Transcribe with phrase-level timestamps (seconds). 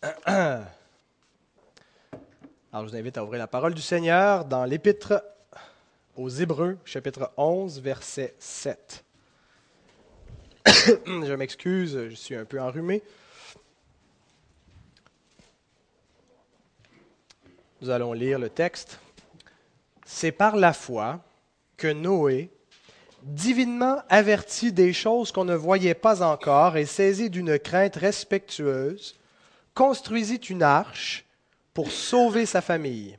[0.26, 0.64] Alors,
[2.74, 5.24] je vous invite à ouvrir la parole du Seigneur dans l'Épître
[6.16, 9.04] aux Hébreux, chapitre 11, verset 7.
[10.66, 13.02] je m'excuse, je suis un peu enrhumé.
[17.80, 19.00] Nous allons lire le texte.
[20.06, 21.18] C'est par la foi
[21.76, 22.50] que Noé,
[23.24, 29.17] divinement averti des choses qu'on ne voyait pas encore et saisi d'une crainte respectueuse,
[29.78, 31.24] construisit une arche
[31.72, 33.16] pour sauver sa famille.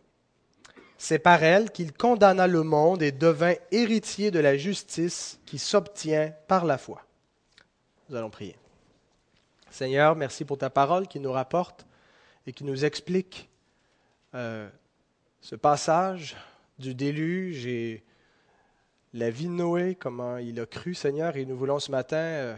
[0.98, 6.34] C'est par elle qu'il condamna le monde et devint héritier de la justice qui s'obtient
[6.50, 7.06] par la foi.
[8.10, 8.58] Nous allons prier.
[9.72, 11.86] Seigneur, merci pour ta parole qui nous rapporte
[12.46, 13.50] et qui nous explique
[14.36, 14.68] euh,
[15.40, 16.36] ce passage
[16.78, 18.04] du déluge et
[19.14, 22.56] la vie de Noé, comment il a cru, Seigneur, et nous voulons ce matin euh,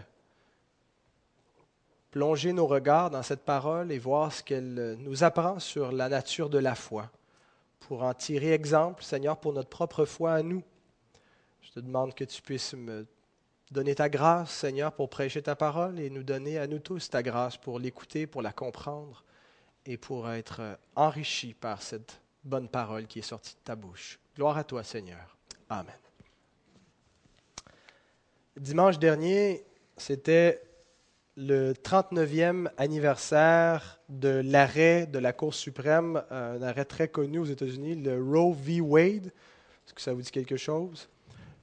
[2.12, 6.50] plonger nos regards dans cette parole et voir ce qu'elle nous apprend sur la nature
[6.50, 7.10] de la foi,
[7.80, 10.62] pour en tirer exemple, Seigneur, pour notre propre foi à nous.
[11.62, 13.08] Je te demande que tu puisses me
[13.72, 17.24] donner ta grâce, Seigneur, pour prêcher ta parole et nous donner à nous tous ta
[17.24, 19.24] grâce pour l'écouter, pour la comprendre
[19.86, 24.20] et pour être enrichis par cette bonne parole qui est sortie de ta bouche.
[24.36, 25.38] Gloire à toi, Seigneur.
[25.70, 25.96] Amen.
[28.58, 29.64] Dimanche dernier,
[29.96, 30.62] c'était
[31.42, 37.96] le 39e anniversaire de l'arrêt de la Cour suprême, un arrêt très connu aux États-Unis,
[37.96, 38.80] le Roe v.
[38.80, 39.26] Wade.
[39.26, 41.10] Est-ce que ça vous dit quelque chose?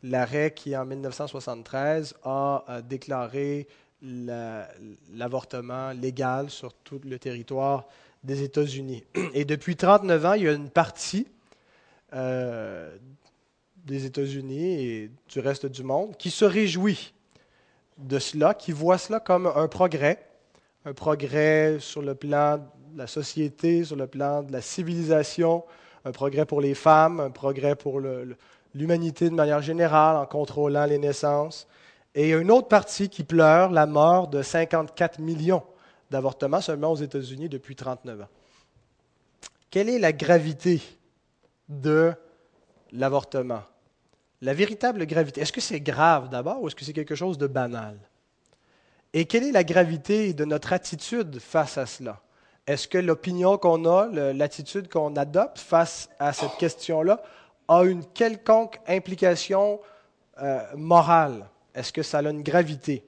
[0.03, 3.69] L'arrêt qui, en 1973, a déclaré
[4.03, 7.87] l'avortement légal sur tout le territoire
[8.25, 9.05] des États-Unis.
[9.33, 11.29] Et depuis 39 ans, il y a une partie
[12.15, 12.97] euh,
[13.77, 17.13] des États-Unis et du reste du monde qui se réjouit
[17.99, 20.25] de cela, qui voit cela comme un progrès,
[20.85, 25.65] un progrès sur le plan de la société, sur le plan de la civilisation,
[26.05, 28.01] un progrès pour les femmes, un progrès pour
[28.75, 31.67] l'humanité de manière générale en contrôlant les naissances.
[32.15, 35.63] Et une autre partie qui pleure la mort de 54 millions
[36.11, 38.29] d'avortements seulement aux États-Unis depuis 39 ans.
[39.71, 40.81] Quelle est la gravité
[41.69, 42.13] de
[42.93, 43.63] l'avortement?
[44.41, 45.41] La véritable gravité.
[45.41, 47.99] Est-ce que c'est grave d'abord ou est-ce que c'est quelque chose de banal?
[49.13, 52.21] Et quelle est la gravité de notre attitude face à cela?
[52.67, 57.23] Est-ce que l'opinion qu'on a, l'attitude qu'on adopte face à cette question-là
[57.67, 59.81] a une quelconque implication
[60.43, 61.49] euh, morale?
[61.75, 63.05] Est-ce que ça a une gravité?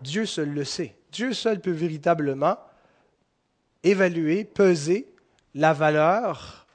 [0.00, 0.94] Dieu seul le sait.
[1.10, 2.56] Dieu seul peut véritablement
[3.82, 5.12] évaluer, peser
[5.54, 6.66] la valeur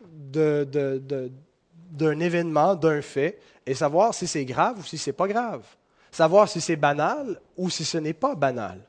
[1.90, 5.64] d'un événement, d'un fait, et savoir si c'est grave ou si c'est pas grave.
[6.12, 8.80] Savoir si c'est banal ou si ce n'est pas banal.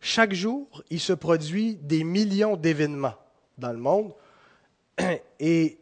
[0.00, 3.14] Chaque jour, il se produit des millions d'événements
[3.58, 4.14] dans le monde
[5.40, 5.78] et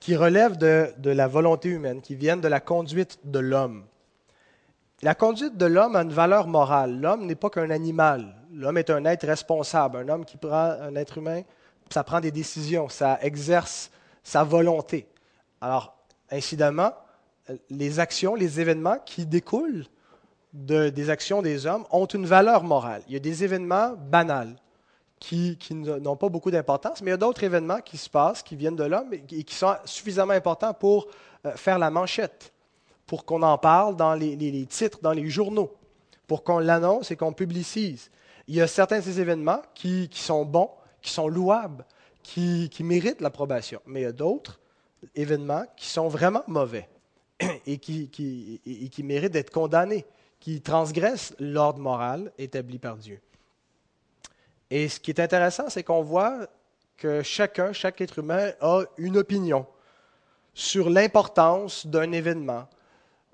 [0.00, 3.84] qui relèvent de, la volonté humaine, qui viennent de la conduite de l'homme.
[5.02, 7.00] La conduite de l'homme a une valeur morale.
[7.00, 8.34] L'homme n'est pas qu'un animal.
[8.52, 9.98] L'homme est un être responsable.
[9.98, 11.42] Un homme qui prend un être humain,
[11.90, 13.90] ça prend des décisions, ça exerce
[14.26, 15.06] sa volonté.
[15.60, 15.96] Alors,
[16.32, 16.92] incidemment,
[17.70, 19.86] les actions, les événements qui découlent
[20.52, 23.02] des actions des hommes ont une valeur morale.
[23.06, 24.56] Il y a des événements banals
[25.20, 28.56] qui, n'ont pas beaucoup d'importance, mais il y a d'autres événements qui se passent, qui
[28.56, 31.06] viennent de l'homme et qui sont suffisamment importants pour
[31.44, 32.52] euh, faire la manchette
[33.06, 35.72] pour qu'on en parle dans les, titres, dans les journaux,
[36.26, 38.10] pour qu'on l'annonce et qu'on publicise.
[38.48, 40.70] Il y a certains de ces événements qui, sont bons,
[41.00, 41.84] qui sont louables,
[42.26, 44.58] qui, méritent l'approbation, mais il y a d'autres
[45.14, 46.88] événements qui sont vraiment mauvais
[47.66, 50.04] et qui, méritent d'être condamnés,
[50.40, 53.20] qui transgressent l'ordre moral établi par Dieu.
[54.70, 56.48] Et ce qui est intéressant, c'est qu'on voit
[56.96, 59.66] que chacun, chaque être humain a une opinion
[60.52, 62.66] sur l'importance d'un événement,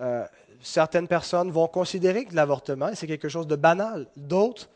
[0.00, 0.26] euh,
[0.60, 4.06] certaines personnes vont considérer que l'avortement, c'est quelque chose de banal.
[4.16, 4.68] D'autres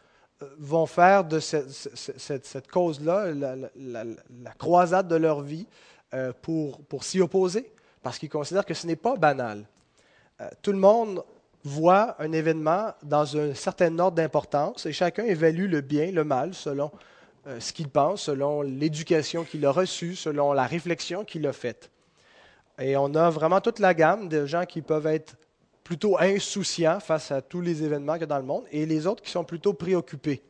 [0.59, 5.67] vont faire de cette, cause-là la, croisade de leur vie
[6.15, 7.73] euh, pour, pour s'y opposer,
[8.03, 9.65] parce qu'ils considèrent que ce n'est pas banal.
[10.63, 11.25] tout le monde
[11.65, 16.55] voit un événement dans un certain ordre d'importance et chacun évalue le bien, le mal,
[16.55, 16.93] selon
[17.59, 21.91] ce qu'il pense, selon l'éducation qu'il a reçue, selon la réflexion qu'il a faite.
[22.79, 25.37] Et on a vraiment toute la gamme de gens qui peuvent être
[25.87, 29.07] plutôt insouciants face à tous les événements qu'il y a dans le monde et les
[29.07, 30.43] autres qui sont plutôt préoccupés.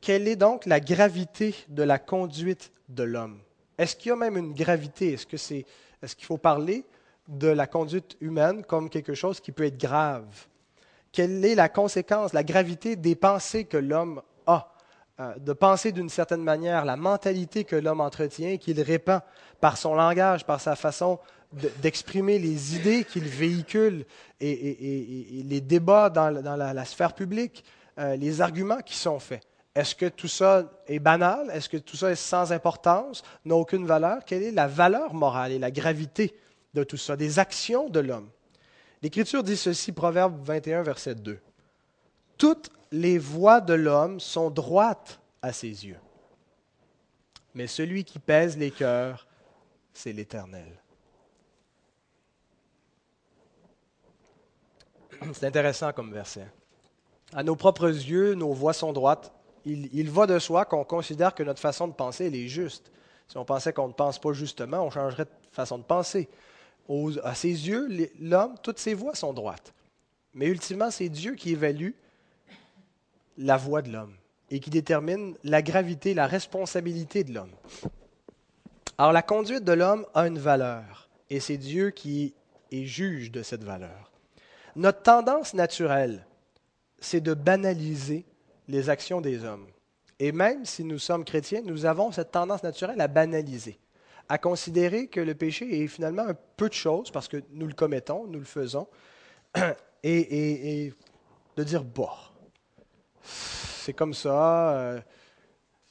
[0.00, 3.38] Quelle est donc la gravité de la conduite de l'homme?
[3.78, 5.12] Est-ce qu'il y a même une gravité?
[5.12, 5.24] Est-ce,
[6.16, 6.84] qu'il faut parler
[7.28, 10.26] de la conduite humaine comme quelque chose qui peut être grave,
[11.12, 14.74] Quelle est la conséquence, la gravité des pensées que l'homme a?
[15.20, 19.20] Euh, de penser d'une certaine manière, la mentalité que l'homme entretient, qu'il répand
[19.60, 21.20] par son langage, par sa façon
[21.52, 24.04] d'exprimer les idées qu'il véhicule
[24.40, 27.64] et, les débats dans, la, sphère publique,
[27.98, 29.42] euh, les arguments qui sont faits.
[29.74, 31.50] Est-ce que tout ça est banal?
[31.52, 34.24] Est-ce que tout ça est sans importance, n'a aucune valeur?
[34.24, 36.34] Quelle est la valeur morale et la gravité
[36.74, 38.28] de tout ça, des actions de l'homme?
[39.02, 41.38] L'Écriture dit ceci, Proverbe 21, verset 2.
[42.36, 45.98] Toutes les voies de l'homme sont droites à ses yeux.
[47.54, 49.26] Mais celui qui pèse les cœurs,
[49.92, 50.68] c'est l'Éternel.
[55.34, 56.46] C'est intéressant comme verset.
[57.34, 59.32] À nos propres yeux, nos voies sont droites.
[59.64, 62.90] Il, va de soi qu'on considère que notre façon de penser est juste.
[63.26, 66.28] Si on pensait qu'on ne pense pas justement, on changerait de façon de penser.
[67.22, 67.88] à ses yeux,
[68.18, 69.74] l'homme, toutes ses voies sont droites.
[70.32, 71.90] Mais ultimement, c'est Dieu qui évalue
[73.36, 74.14] la voix de l'homme
[74.50, 77.52] et qui détermine la gravité, la responsabilité de l'homme.
[78.96, 82.34] Alors la conduite de l'homme a une valeur et c'est Dieu qui
[82.72, 84.10] est juge de cette valeur.
[84.76, 86.26] Notre tendance naturelle,
[86.98, 88.26] c'est de banaliser
[88.68, 89.66] les actions des hommes.
[90.18, 93.78] Et même si nous sommes chrétiens, nous avons cette tendance naturelle à banaliser,
[94.28, 97.74] à considérer que le péché est finalement un peu de choses parce que nous le
[97.74, 98.88] commettons, nous le faisons,
[100.02, 100.92] et,
[101.56, 102.32] de dire, bah,
[103.22, 104.70] c'est comme ça.
[104.70, 105.00] Euh,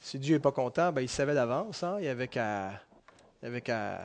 [0.00, 1.82] si Dieu n'est pas content, ben, il savait d'avance.
[1.82, 4.00] Hein, il avait qu'à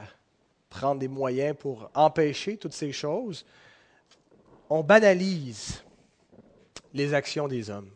[0.70, 3.46] prendre des moyens pour empêcher toutes ces choses.
[4.76, 5.84] On banalise
[6.96, 7.92] les actions des hommes.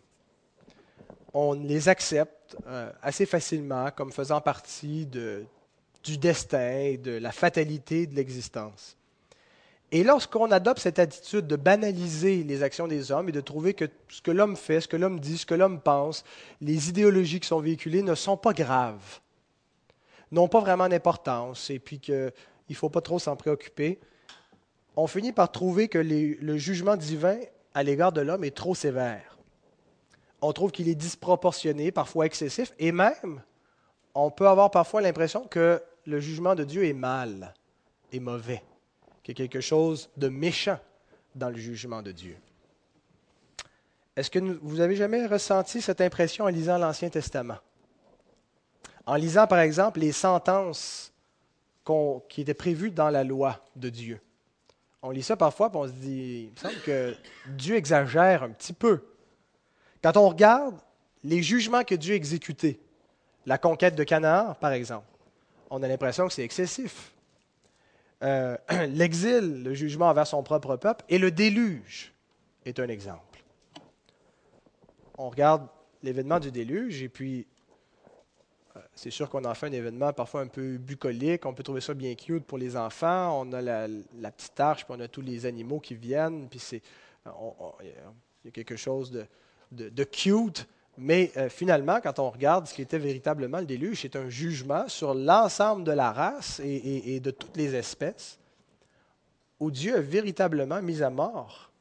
[1.33, 8.13] On les accepte euh, assez facilement comme faisant partie du destin de la fatalité de
[8.13, 8.95] l'existence.
[9.91, 13.85] Et lorsqu'on adopte cette attitude de banaliser les actions des hommes et de trouver que
[14.09, 16.23] ce que l'homme fait, ce que l'homme dit, ce que l'homme pense,
[16.62, 19.19] les idéologies qui sont véhiculées ne sont pas graves,
[20.31, 22.31] n'ont pas vraiment d'importance, et puis qu'il
[22.69, 24.00] ne faut pas trop s'en préoccuper,
[24.97, 27.38] on finit par trouver que le jugement divin
[27.75, 29.38] à l'égard de l'homme est trop sévère.
[30.41, 33.41] On trouve qu'il est disproportionné, parfois excessif, et même,
[34.15, 37.53] on peut avoir parfois l'impression que le jugement de Dieu est mal,
[38.11, 38.63] est mauvais
[39.23, 40.79] qu'il y a quelque chose de méchant
[41.35, 42.35] dans le jugement de Dieu.
[44.15, 47.57] Est-ce que vous avez jamais ressenti cette impression en lisant l'Ancien Testament?
[49.05, 51.13] En lisant, par exemple, les sentences
[52.29, 54.19] qui étaient prévues dans la loi de Dieu.
[55.03, 57.15] On lit ça parfois, et on se dit, il me semble que
[57.47, 59.03] Dieu exagère un petit peu.
[60.01, 60.75] Quand on regarde
[61.23, 62.79] les jugements que Dieu a exécutés,
[63.45, 65.05] la conquête de Canaan, par exemple,
[65.69, 67.13] on a l'impression que c'est excessif.
[68.23, 68.57] Euh,
[68.89, 72.13] l'exil, le jugement envers son propre peuple, et le déluge
[72.65, 73.44] est un exemple.
[75.17, 75.67] On regarde
[76.03, 77.47] l'événement du déluge, et puis
[78.97, 81.94] c'est sûr qu'on en fait un événement parfois un peu bucolique, on peut trouver ça
[81.94, 85.45] bien cute pour les enfants, on a la, petite arche, puis on a tous les
[85.45, 86.81] animaux qui viennent, puis c'est,
[87.25, 87.88] il
[88.45, 89.25] y a quelque chose de,
[89.71, 90.67] de, de cute,
[90.97, 94.89] mais euh, finalement, quand on regarde ce qui était véritablement le déluge, c'est un jugement
[94.89, 98.39] sur l'ensemble de la race et, de toutes les espèces,
[99.59, 101.71] où Dieu a véritablement mis à mort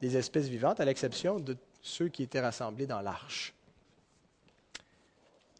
[0.00, 3.54] les espèces vivantes, à l'exception de ceux qui étaient rassemblés dans l'arche.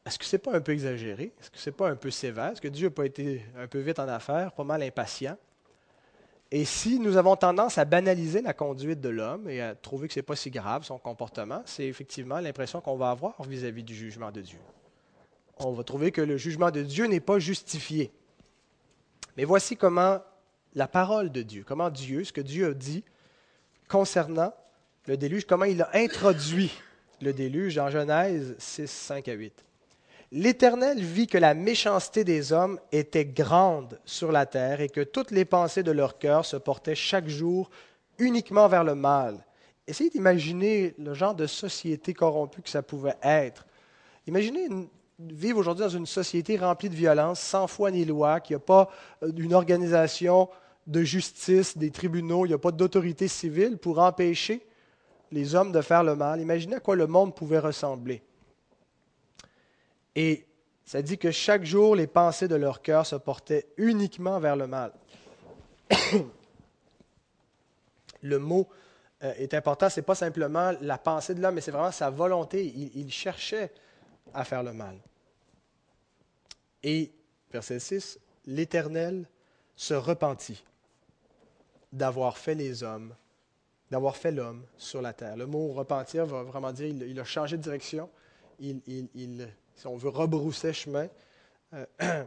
[0.06, 1.32] Est-ce que ce n'est pas un peu exagéré?
[1.40, 2.52] Est-ce que ce n'est pas un peu sévère?
[2.52, 5.36] Est-ce que Dieu n'a pas été un peu vite en affaires, pas mal impatient?
[6.50, 10.14] Et si nous avons tendance à banaliser la conduite de l'homme et à trouver que
[10.14, 13.94] ce n'est pas si grave son comportement, c'est effectivement l'impression qu'on va avoir vis-à-vis du
[13.94, 14.58] jugement de Dieu.
[15.58, 18.10] On va trouver que le jugement de Dieu n'est pas justifié.
[19.36, 20.20] Mais voici comment
[20.74, 23.04] la parole de Dieu, comment Dieu, ce que Dieu a dit
[23.88, 24.52] concernant
[25.06, 26.72] le déluge, comment il a introduit
[27.20, 29.64] le déluge en Genèse 6, 5 à 8.
[30.32, 35.32] L'Éternel vit que la méchanceté des hommes était grande sur la terre et que toutes
[35.32, 37.68] les pensées de leur cœur se portaient chaque jour
[38.18, 39.44] uniquement vers le mal.
[39.88, 43.66] Essayez d'imaginer le genre de société corrompue que ça pouvait être.
[44.28, 44.68] Imaginez
[45.18, 48.88] vivre aujourd'hui dans une société remplie de violence, sans foi ni loi, qui n'a pas
[49.24, 50.48] euh, une organisation
[50.86, 54.64] de justice, des tribunaux, il n'y a pas d'autorité civile pour empêcher
[55.32, 56.40] les hommes de faire le mal.
[56.40, 58.22] Imaginez à quoi le monde pouvait ressembler.
[60.14, 60.46] Et
[60.84, 64.66] ça dit que chaque jour, les pensées de leur cœur se portaient uniquement vers le
[64.66, 64.92] mal.
[68.22, 68.68] le mot
[69.22, 72.10] euh, est important, ce n'est pas simplement la pensée de l'homme, mais c'est vraiment sa
[72.10, 72.64] volonté.
[72.66, 73.72] Il, cherchait
[74.34, 74.98] à faire le mal.
[76.82, 77.12] Et,
[77.52, 79.28] verset 6, l'Éternel
[79.76, 80.64] se repentit
[81.92, 83.14] d'avoir fait les hommes
[83.90, 85.36] d'avoir fait l'homme sur la terre.
[85.36, 88.08] Le mot repentir va vraiment dire il, il a changé de direction.
[88.60, 89.48] Il,
[89.80, 91.08] si on veut, rebrousser chemin.
[91.72, 91.86] Euh,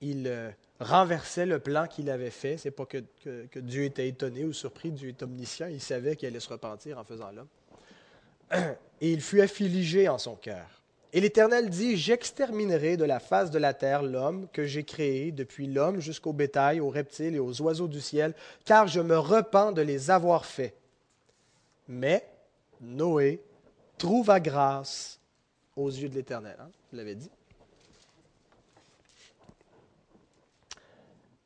[0.00, 2.56] il euh, renversait le plan qu'il avait fait.
[2.56, 5.68] C'est pas que, que, que, Dieu était étonné ou surpris, Dieu est omniscient.
[5.68, 7.48] Il savait qu'il allait se repentir en faisant l'homme.
[9.00, 10.66] Et il fut affligé en son cœur.
[11.12, 15.68] Et l'Éternel dit, J'exterminerai de la face de la terre l'homme que j'ai créé, depuis
[15.68, 18.34] l'homme jusqu'au bétail, aux reptiles et aux oiseaux du ciel,
[18.64, 20.74] car je me repens de les avoir faits.
[21.86, 22.26] Mais
[22.80, 23.40] Noé
[23.96, 25.20] trouva grâce
[25.76, 26.56] aux yeux de l'Éternel.
[26.60, 26.70] Hein?
[26.92, 27.30] Je l'avais dit.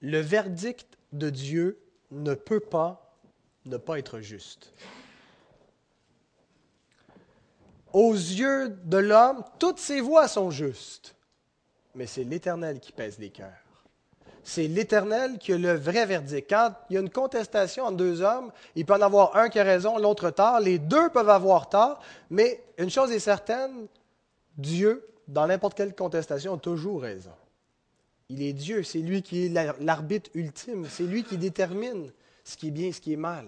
[0.01, 1.79] Le verdict de Dieu
[2.11, 3.07] ne peut pas
[3.67, 4.73] ne pas être juste.
[7.93, 11.15] Aux yeux de l'homme, toutes ses voies sont justes,
[11.95, 13.53] mais c'est l'Éternel qui pèse les cœurs.
[14.45, 16.49] C'est l'Éternel qui a le vrai verdict.
[16.49, 19.59] Quand il y a une contestation entre deux hommes, il peut en avoir un qui
[19.59, 20.61] a raison, l'autre tort.
[20.61, 23.89] Les deux peuvent avoir tort, mais une chose est certaine,
[24.57, 27.33] Dieu, dans n'importe quelle contestation, a toujours raison.
[28.29, 32.11] Il est Dieu, c'est lui qui est l'arbitre ultime, c'est lui qui détermine
[32.45, 33.47] ce qui est bien et ce qui est mal.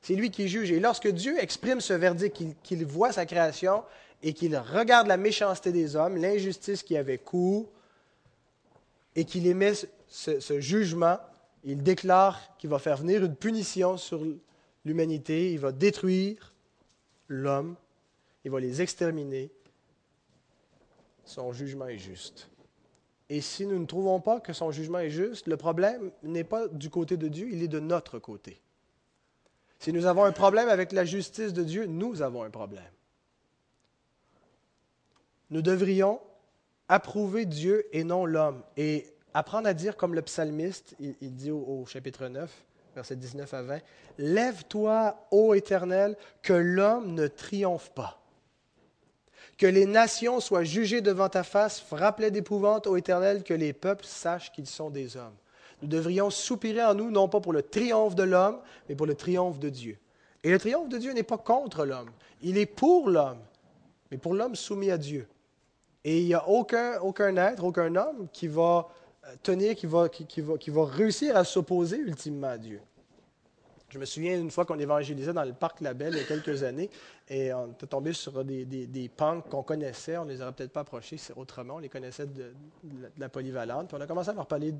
[0.00, 0.70] C'est lui qui juge.
[0.70, 3.84] Et lorsque Dieu exprime ce verdict, qu'il voit sa création
[4.22, 7.70] et qu'il regarde la méchanceté des hommes, l'injustice qui avait cours,
[9.16, 9.72] et qu'il émet
[10.08, 11.18] ce, ce, jugement,
[11.62, 14.20] il déclare qu'il va faire venir une punition sur
[14.84, 16.54] l'humanité, il va détruire
[17.28, 17.76] l'homme,
[18.44, 19.50] il va les exterminer.
[21.24, 22.50] Son jugement est juste.
[23.28, 26.68] Et si nous ne trouvons pas que son jugement est juste, le problème n'est pas
[26.68, 28.60] du côté de Dieu, il est de notre côté.
[29.78, 32.84] Si nous avons un problème avec la justice de Dieu, nous avons un problème.
[35.50, 36.20] Nous devrions
[36.88, 41.84] approuver Dieu et non l'homme et apprendre à dire comme le psalmiste, il, dit au,
[41.86, 42.50] chapitre 9,
[42.94, 43.78] versets 19 à 20,
[44.18, 48.23] Lève-toi, ô Éternel, que l'homme ne triomphe pas
[49.58, 54.04] que les nations soient jugées devant ta face, frappe-les d'épouvante, ô Éternel, que les peuples
[54.04, 55.34] sachent qu'ils sont des hommes.
[55.82, 58.58] Nous devrions soupirer en nous, non pas pour le triomphe de l'homme,
[58.88, 59.98] mais pour le triomphe de Dieu.
[60.42, 62.10] Et le triomphe de Dieu n'est pas contre l'homme,
[62.42, 63.40] il est pour l'homme,
[64.10, 65.26] mais pour l'homme soumis à Dieu.
[66.04, 66.94] Et il n'y a aucun,
[67.36, 68.88] être, aucun homme qui va
[69.42, 72.80] tenir, qui va, qui va réussir à s'opposer ultimement à Dieu.
[73.94, 76.64] Je me souviens une fois qu'on évangélisait dans le parc Labelle il y a quelques
[76.64, 76.90] années,
[77.28, 79.10] et on était tombé sur des, des,
[79.48, 80.16] qu'on connaissait.
[80.16, 81.76] On ne les aurait peut-être pas approchés autrement.
[81.76, 82.54] On les connaissait de,
[83.16, 83.86] la polyvalente.
[83.86, 84.74] Puis on a commencé à leur parler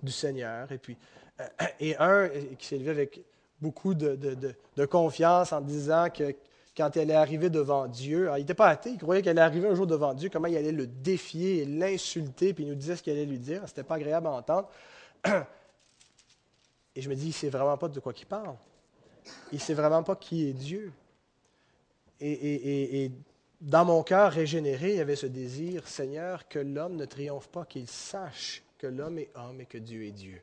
[0.00, 0.70] du Seigneur.
[0.70, 0.96] Et, puis,
[1.40, 1.44] euh,
[1.80, 3.20] et un qui s'est levé avec
[3.60, 6.32] beaucoup de, de, confiance en disant que
[6.76, 9.50] quand elle est arrivée devant Dieu, alors, il n'était pas athée, il croyait qu'elle allait
[9.50, 12.76] arriver un jour devant Dieu, comment il allait le défier et l'insulter, puis il nous
[12.76, 13.62] disait ce qu'il allait lui dire.
[13.64, 14.68] Ce n'était pas agréable à entendre.
[17.00, 18.54] Et je me dis, il ne sait vraiment pas de quoi il parle.
[19.52, 20.92] Il ne sait vraiment pas qui est Dieu.
[22.20, 23.10] Et,
[23.58, 27.64] dans mon cœur régénéré, il y avait ce désir, Seigneur, que l'homme ne triomphe pas,
[27.64, 30.42] qu'il sache que l'homme est homme et que Dieu est Dieu.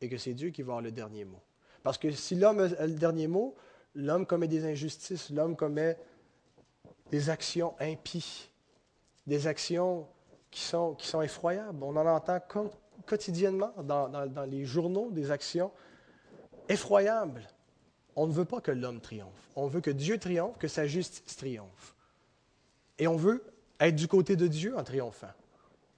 [0.00, 1.40] Et que c'est Dieu qui va avoir le dernier mot.
[1.84, 3.54] Parce que si l'homme a le dernier mot,
[3.94, 5.96] l'homme commet des injustices, l'homme commet
[7.12, 8.50] des actions impies,
[9.28, 10.08] des actions
[10.50, 11.84] qui sont, qui sont effroyables.
[11.84, 12.40] On en entend
[13.06, 15.70] quotidiennement dans, les journaux des actions
[16.68, 17.46] effroyables.
[18.16, 19.48] On ne veut pas que l'homme triomphe.
[19.56, 21.94] On veut que Dieu triomphe, que sa justice triomphe.
[22.98, 23.44] Et on veut
[23.80, 25.32] être du côté de Dieu en triomphant.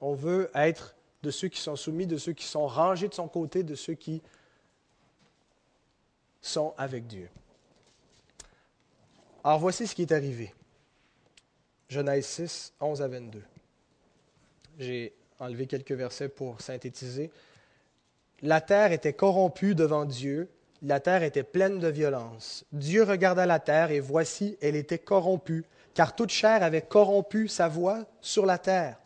[0.01, 3.29] On veut être de ceux qui sont soumis, de ceux qui sont rangés de son
[3.29, 4.23] côté, de ceux qui
[6.41, 7.29] sont avec Dieu.
[9.45, 10.55] Alors voici ce qui est arrivé.
[11.89, 13.43] Genèse 6, 11 à 22.
[14.79, 17.31] J'ai enlevé quelques versets pour synthétiser.
[18.43, 20.49] La terre était corrompue devant Dieu,
[20.83, 22.65] la terre était pleine de violence.
[22.73, 25.65] Dieu regarda la terre et voici, elle était corrompue,
[25.95, 28.99] car toute chair avait corrompu sa voix sur la terre.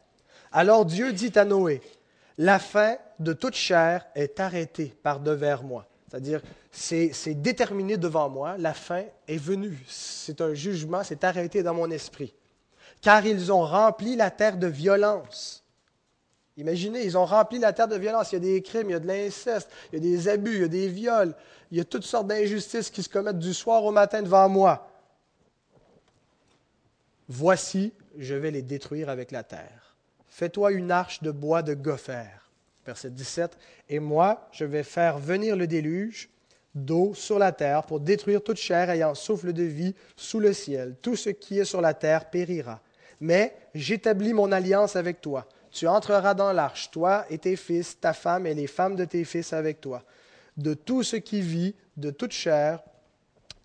[0.52, 1.80] Alors Dieu dit à Noé,
[2.38, 5.86] la fin de toute chair est arrêtée par devers moi.
[6.08, 9.78] C'est-à-dire, c'est déterminé devant moi, la fin est venue.
[9.86, 12.34] C'est un jugement, c'est arrêté dans mon esprit.
[13.00, 15.62] Car ils ont rempli la terre de violence.
[16.60, 18.32] Imaginez, ils ont rempli la terre de violence.
[18.32, 20.56] Il y a des crimes, il y a de l'inceste, il y a des abus,
[20.56, 21.34] il y a des viols,
[21.70, 24.86] il y a toutes sortes d'injustices qui se commettent du soir au matin devant moi.
[27.28, 29.96] Voici, je vais les détruire avec la terre.
[30.28, 32.28] Fais-toi une arche de bois de gopher.
[32.84, 33.56] Verset 17.
[33.88, 36.28] Et moi, je vais faire venir le déluge
[36.74, 40.96] d'eau sur la terre pour détruire toute chair ayant souffle de vie sous le ciel.
[41.00, 42.80] Tout ce qui est sur la terre périra.
[43.18, 48.12] Mais j'établis mon alliance avec toi tu entreras dans l'arche, toi et tes fils, ta
[48.12, 50.02] femme et les femmes de tes fils avec toi.
[50.56, 52.80] De tout ce qui vit, de toute chair,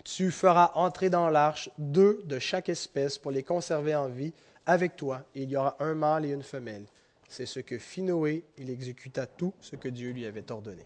[0.06, 4.34] Tu feras entrer dans l'arche deux de chaque espèce pour les conserver en vie
[4.68, 5.26] avec toi.
[5.34, 6.86] Il y aura un mâle et une femelle.
[7.28, 8.46] C'est ce que fit Noé.
[8.60, 10.86] Il exécuta tout ce que Dieu lui avait ordonné.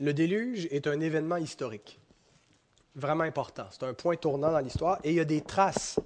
[0.00, 2.00] Le déluge est un événement historique,
[2.94, 3.66] vraiment important.
[3.70, 5.98] C'est un point tournant dans l'histoire et il y a des traces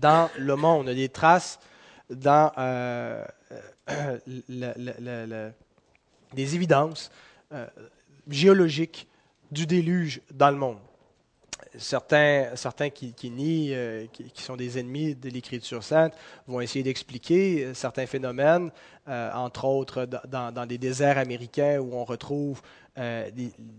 [0.00, 1.58] dans le monde, il y a des traces
[2.10, 3.24] dans euh,
[3.90, 5.50] euh,
[6.34, 7.10] des évidences
[7.52, 7.66] euh,
[8.28, 9.08] géologiques
[9.50, 10.78] du déluge dans le monde
[11.78, 16.14] certains, certains qui, nient, euh, qui, sont des ennemis de l'Écriture sainte,
[16.46, 18.70] vont essayer d'expliquer euh, certains phénomènes,
[19.08, 22.62] euh, entre autres dans, les déserts américains où on retrouve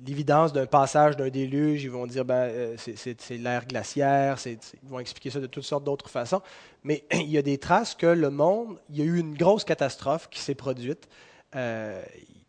[0.06, 1.84] l'évidence d'un passage d'un déluge.
[1.84, 4.58] Ils vont dire ben, c'est l'ère glaciaire, ils
[4.90, 6.42] vont expliquer ça de toutes sortes d'autres façons.
[6.84, 9.64] Mais il y a des traces que le monde, il y a eu une grosse
[9.64, 11.08] catastrophe qui s'est produite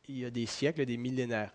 [0.09, 1.53] il y a des siècles, des millénaires.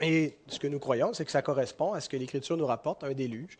[0.00, 3.04] Et ce que nous croyons, c'est que ça correspond à ce que l'Écriture nous rapporte,
[3.04, 3.58] un déluge.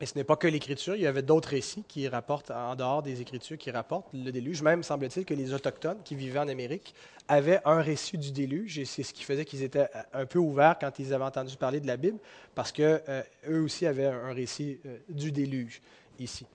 [0.00, 3.02] Et ce n'est pas que l'Écriture, il y avait d'autres récits qui rapportent, en dehors
[3.02, 4.62] des Écritures, qui rapportent le déluge.
[4.62, 6.94] Même semble-t-il que les Autochtones qui vivaient en Amérique
[7.28, 10.78] avaient un récit du déluge, et c'est ce qui faisait qu'ils étaient un peu ouverts
[10.80, 12.18] quand ils avaient entendu parler de la Bible,
[12.54, 13.00] parce qu'eux
[13.48, 15.82] eux aussi avaient un récit euh, du déluge
[16.18, 16.46] ici.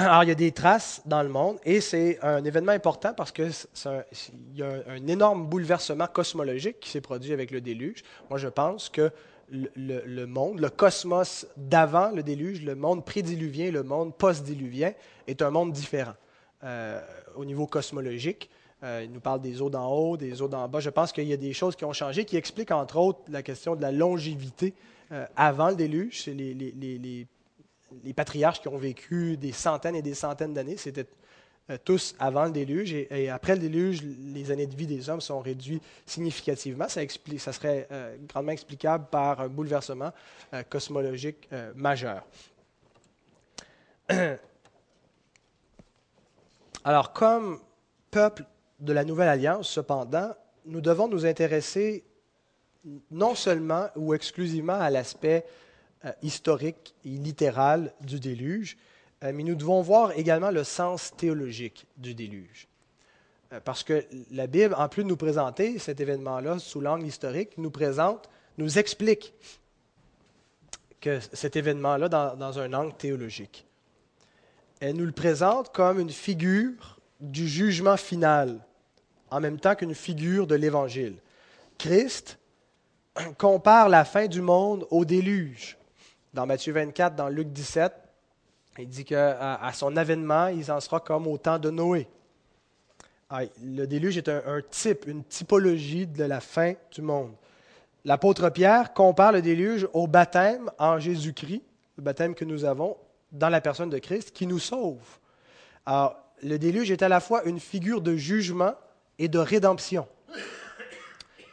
[0.00, 3.32] Alors, il y a des traces dans le monde et c'est un événement important parce
[3.32, 3.50] qu'il
[4.54, 8.04] y a un, énorme bouleversement cosmologique qui s'est produit avec le déluge.
[8.30, 9.10] Moi, je pense que
[9.50, 14.92] le, monde, le cosmos d'avant le déluge, le monde prédiluvien, le monde post-diluvien,
[15.26, 16.14] est un monde différent
[16.62, 17.00] euh,
[17.34, 18.50] au niveau cosmologique.
[18.84, 20.78] Euh, il nous parle des eaux d'en haut, des eaux d'en bas.
[20.78, 23.42] Je pense qu'il y a des choses qui ont changé, qui expliquent entre autres la
[23.42, 24.74] question de la longévité
[25.10, 26.26] euh, avant le déluge.
[26.26, 27.26] Les, les
[28.04, 31.06] les patriarches qui ont vécu des centaines et des centaines d'années, c'était
[31.70, 32.94] euh, tous avant le déluge.
[32.94, 36.88] Et, après le déluge, les années de vie des hommes sont réduites significativement.
[36.88, 40.12] Ça, serait euh, grandement explicable par un bouleversement
[40.54, 42.24] euh, cosmologique majeur.
[46.84, 47.60] Alors, comme
[48.10, 48.44] peuple
[48.80, 52.02] de la Nouvelle Alliance, cependant, nous devons nous intéresser
[53.10, 55.44] non seulement ou exclusivement à l'aspect
[56.22, 58.76] historique et littéral du déluge,
[59.24, 62.68] euh, mais nous devons voir également le sens théologique du déluge.
[63.52, 67.58] Euh, parce que la Bible, en plus de nous présenter cet événement-là sous l'angle historique,
[67.58, 69.32] nous présente, nous explique
[71.00, 73.66] que cet événement-là dans, dans un angle théologique.
[74.80, 78.60] Elle nous le présente comme une figure du jugement final,
[79.30, 81.16] en même temps qu'une figure de l'Évangile.
[81.76, 82.38] Christ
[83.36, 85.77] compare la fin du monde au déluge
[86.34, 87.92] dans Matthieu 24, dans Luc 17,
[88.78, 92.08] il dit qu'à à son avènement, il en sera comme au temps de Noé.
[93.30, 97.32] Ah, le déluge est un, type, une typologie de la fin du monde.
[98.04, 101.62] L'apôtre Pierre compare le déluge au baptême en Jésus-Christ,
[101.98, 102.96] le baptême que nous avons
[103.32, 105.18] dans la personne de Christ, qui nous sauve.
[105.84, 108.74] Alors, le déluge est à la fois une figure de jugement
[109.18, 110.06] et de rédemption.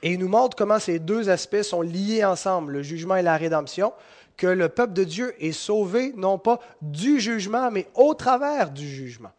[0.01, 3.35] Et il nous montre comment ces deux aspects sont liés ensemble, le jugement et la
[3.35, 3.91] rédemption
[4.37, 8.87] que le peuple de Dieu est sauvé non pas du jugement, mais au travers du
[8.87, 9.31] jugement.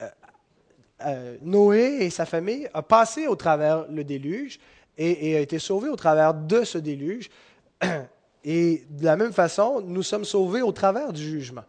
[0.00, 0.08] Euh,
[1.06, 4.60] euh, Noé et sa famille ont passé au travers le déluge
[4.98, 7.30] et, et a été sauvé au travers de ce déluge.
[8.44, 11.62] Et de la même façon, nous sommes sauvés au travers du jugement.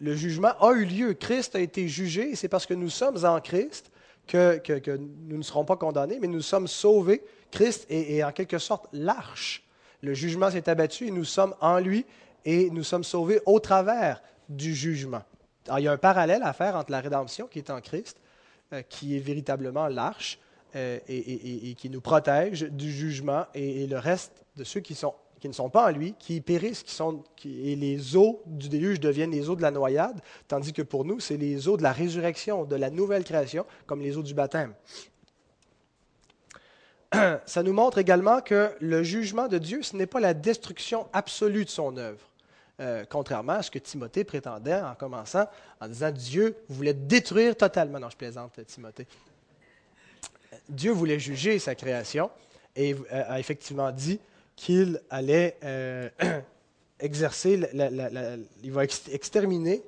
[0.00, 1.12] Le, jugement a eu lieu.
[1.12, 3.90] Christ a été jugé et c'est parce que nous sommes en Christ
[4.26, 7.22] que, que, nous ne serons pas condamnés, mais nous sommes sauvés.
[7.50, 9.67] Christ est en quelque sorte l'arche
[10.02, 12.04] le jugement s'est abattu et nous sommes en lui
[12.44, 15.22] et nous sommes sauvés au travers du jugement.
[15.76, 18.16] il y a un parallèle à faire entre la rédemption qui est en Christ,
[18.72, 20.38] euh, qui est véritablement l'arche
[20.76, 24.92] euh, et, qui nous protège du jugement, et, le reste de ceux qui,
[25.44, 26.84] ne sont pas en lui, qui périssent,
[27.44, 31.20] et les eaux du déluge deviennent les eaux de la noyade, tandis que pour nous,
[31.20, 34.74] c'est les eaux de la résurrection, de la nouvelle création, comme les eaux du baptême.
[37.46, 41.64] ça nous montre également que le jugement de Dieu, ce n'est pas la destruction absolue
[41.64, 42.20] de son œuvre.
[42.80, 45.46] Euh, contrairement à ce que Timothée prétendait en commençant,
[45.80, 47.98] en disant Dieu voulait détruire totalement.
[47.98, 49.06] Non, je plaisante, Timothée.
[50.68, 52.30] Dieu voulait juger sa création
[52.76, 54.20] et euh, a effectivement dit
[54.54, 56.08] qu'il allait euh,
[57.00, 57.60] exercer,
[58.62, 59.82] il va exterminer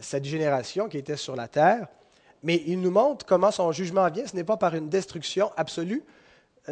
[0.00, 1.86] cette génération qui était sur la terre.
[2.42, 4.26] Mais il nous montre comment son jugement vient.
[4.26, 6.02] Ce n'est pas par une destruction absolue,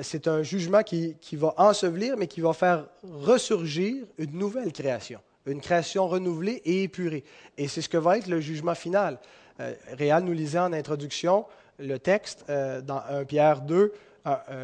[0.03, 5.61] c'est un jugement qui, va ensevelir, mais qui va faire ressurgir une nouvelle création, une
[5.61, 7.24] création renouvelée et épurée.
[7.57, 9.18] Et c'est ce que va être le jugement final.
[9.61, 11.46] Euh, Réal nous lisait en introduction
[11.79, 13.92] le texte dans 1 Pierre 2,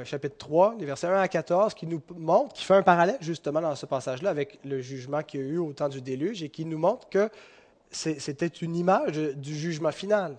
[0.04, 3.60] chapitre 3, les versets 1 à 14, qui nous montre, qui fait un parallèle justement
[3.60, 6.48] dans ce passage-là avec le jugement qu'il y a eu au temps du déluge et
[6.48, 7.30] qui nous montre que
[7.90, 10.36] c'était une image du jugement final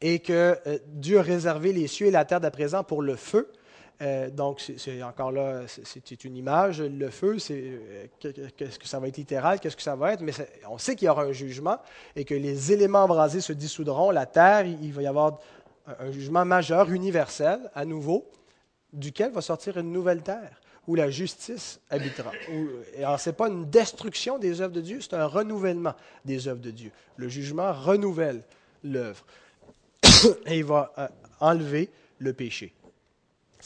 [0.00, 3.50] et que Dieu a réservé les cieux et la terre d'à présent pour le feu
[4.00, 6.80] euh, donc, c'est encore là, c'est une image.
[6.80, 8.06] Le feu, c'est euh,
[8.56, 10.32] qu'est-ce que ça va être littéral, qu'est-ce que ça va être, mais
[10.70, 11.78] on sait qu'il y aura un jugement
[12.14, 14.10] et que les éléments embrasés se dissoudront.
[14.10, 15.40] La terre, il va y avoir
[15.98, 18.30] un jugement majeur, universel, à nouveau,
[18.92, 22.32] duquel va sortir une nouvelle terre où la justice habitera.
[22.96, 26.62] alors, ce n'est pas une destruction des œuvres de Dieu, c'est un renouvellement des œuvres
[26.62, 26.90] de Dieu.
[27.16, 28.42] Le jugement renouvelle
[28.82, 29.24] l'œuvre
[30.46, 31.08] et il va euh,
[31.40, 32.72] enlever le péché.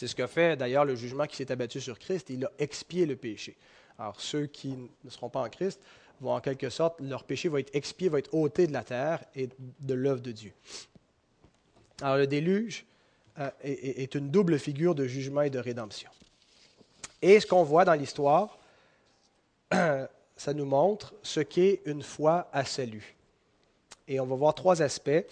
[0.02, 2.28] C'est ce qu'a fait d'ailleurs le jugement qui s'est abattu sur Christ.
[2.30, 3.56] Il a expié le péché.
[4.00, 5.80] Alors ceux qui ne seront pas en Christ
[6.20, 9.22] vont en quelque sorte, leur péché va être expié, va être ôté de la terre
[9.36, 10.52] et de l'œuvre de Dieu.
[12.00, 12.84] Alors le déluge
[13.38, 16.10] euh, est, une double figure de jugement et de rédemption.
[17.22, 18.58] Et ce qu'on voit dans l'histoire,
[19.70, 23.14] ça nous montre ce qu'est une foi à salut.
[24.08, 25.24] Et on va voir trois aspects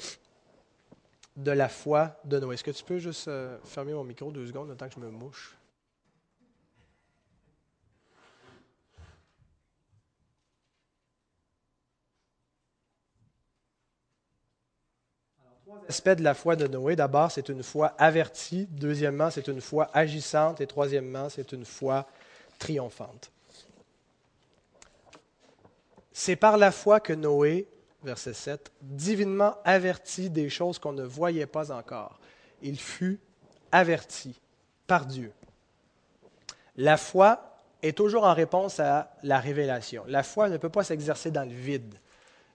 [1.41, 2.55] de la foi de Noé.
[2.55, 5.01] Est-ce que tu peux juste euh, fermer mon micro deux secondes le temps que je
[5.01, 5.57] me mouche?
[15.65, 16.97] trois aspects de la foi de Noé.
[16.97, 18.67] D'abord, c'est une foi avertie.
[18.71, 20.61] Deuxièmement, c'est une foi agissante.
[20.61, 22.07] Et troisièmement, c'est une foi
[22.59, 23.31] triomphante.
[26.13, 27.67] C'est par la foi que Noé
[28.03, 32.19] verset 7, divinement averti des choses qu'on ne voyait pas encore.
[32.63, 33.21] Il fut
[33.73, 34.41] averti
[34.87, 35.33] par Dieu.
[36.77, 40.05] La foi est toujours en réponse à la révélation.
[40.07, 41.95] La foi ne peut pas s'exercer dans le vide.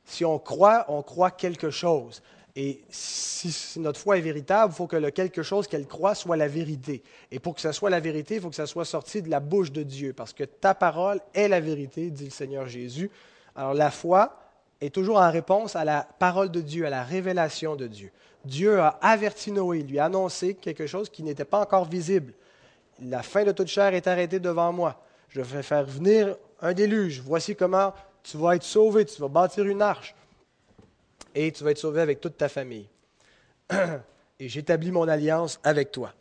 [0.05, 2.21] Si on croit, on croit quelque chose.
[2.55, 6.38] Et si notre foi est véritable, il faut que le quelque chose qu'elle croit soit
[6.38, 7.03] la vérité.
[7.31, 9.41] Et pour que ce soit la vérité, il faut que ça soit sorti de la
[9.41, 13.12] bouche de Dieu, parce que ta parole est la vérité, dit le Seigneur Jésus.
[13.55, 14.38] Alors la foi,
[14.85, 18.11] est toujours en réponse à la parole de Dieu, à la révélation de Dieu.
[18.45, 22.33] Dieu a averti Noé, lui a annoncé quelque chose qui n'était pas encore visible.
[23.01, 25.01] La fin de toute chair est arrêtée devant moi.
[25.29, 27.21] Je vais faire venir un déluge.
[27.25, 27.93] Voici comment
[28.23, 29.05] tu vas être sauvé.
[29.05, 30.15] Tu vas bâtir une arche.
[31.33, 32.87] Et tu vas être sauvé avec toute ta famille.
[34.39, 36.13] Et j'établis mon alliance avec toi.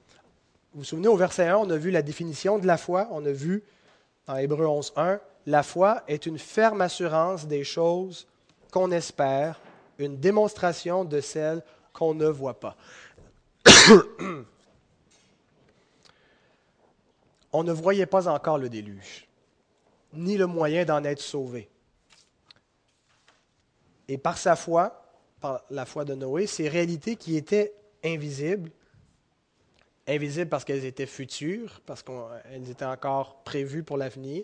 [0.73, 3.09] Vous vous souvenez, au verset 1, on a vu la définition de la foi.
[3.13, 3.63] On a vu,
[4.27, 8.27] dans Hébreu 11.1, la foi est une ferme assurance des choses
[8.75, 9.61] qu'on espère,
[9.99, 12.77] une démonstration de celle qu'on ne voit pas.
[17.53, 19.29] On ne voyait pas encore le déluge,
[20.13, 21.71] ni le moyen d'en être sauvé.
[24.09, 25.07] Et par sa foi,
[25.41, 27.73] par la foi de Noé, ces réalités qui étaient
[28.05, 28.73] invisibles,
[30.09, 34.43] invisibles parce qu'elles étaient futures, parce qu'elles étaient encore prévues pour l'avenir,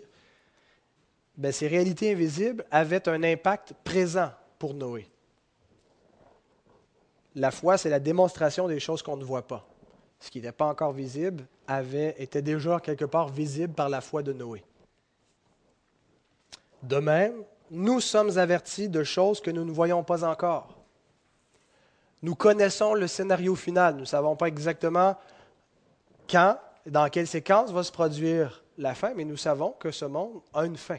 [1.37, 5.07] ben, ces réalités invisibles avaient un impact présent pour Noé.
[7.35, 9.67] La foi, c'est la démonstration des choses qu'on ne voit pas.
[10.19, 14.21] Ce qui n'était pas encore visible avait, était déjà quelque part visible par la foi
[14.21, 14.63] de Noé.
[16.83, 20.77] De même, nous sommes avertis de choses que nous ne voyons pas encore.
[22.21, 23.95] Nous connaissons le scénario final.
[23.95, 25.15] Nous ne savons pas exactement
[26.29, 30.41] quand, dans quelle séquence va se produire la fin, mais nous savons que ce monde
[30.53, 30.97] a une fin.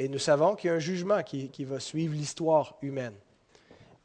[0.00, 3.12] Et nous savons qu'il y a un jugement qui, va suivre l'histoire humaine.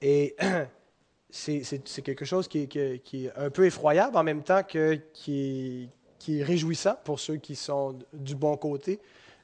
[0.01, 0.35] Et
[1.29, 5.89] c'est quelque chose qui, est un peu effroyable en même temps que qui,
[6.27, 8.99] est réjouissant pour ceux qui sont du bon côté,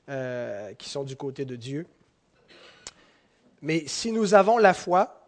[0.09, 1.87] euh, qui sont du côté de Dieu.
[3.61, 5.25] Mais si nous avons la foi,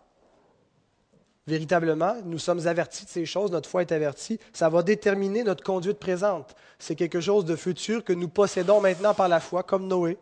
[1.48, 5.64] véritablement, nous sommes avertis de ces choses, notre foi est avertie, ça va déterminer notre
[5.64, 6.54] conduite présente.
[6.80, 10.18] C'est quelque chose de futur que nous possédons maintenant par la foi, comme Noé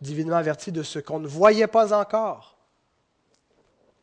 [0.00, 2.56] divinement averti de ce qu'on ne voyait pas encore,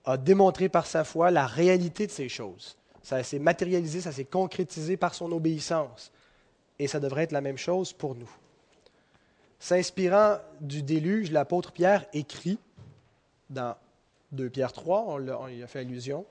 [0.05, 2.77] a démontré par sa foi la réalité de ces choses.
[3.03, 6.11] Ça s'est matérialisé, ça s'est concrétisé par son obéissance.
[6.79, 8.29] Et ça devrait être la même chose pour nous.
[9.59, 12.59] S'inspirant du déluge, l'apôtre Pierre écrit
[13.49, 13.75] dans
[14.33, 16.25] 2 Pierre 3, on, y a fait allusion,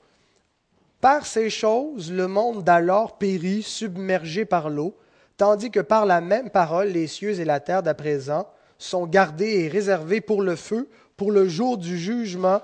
[1.01, 4.97] Par ces choses, le monde d'alors périt, submergé par l'eau,
[5.37, 8.47] tandis que par la même parole, les cieux et la terre d'à présent
[8.79, 12.61] sont gardés et réservés pour le feu, pour le jour du jugement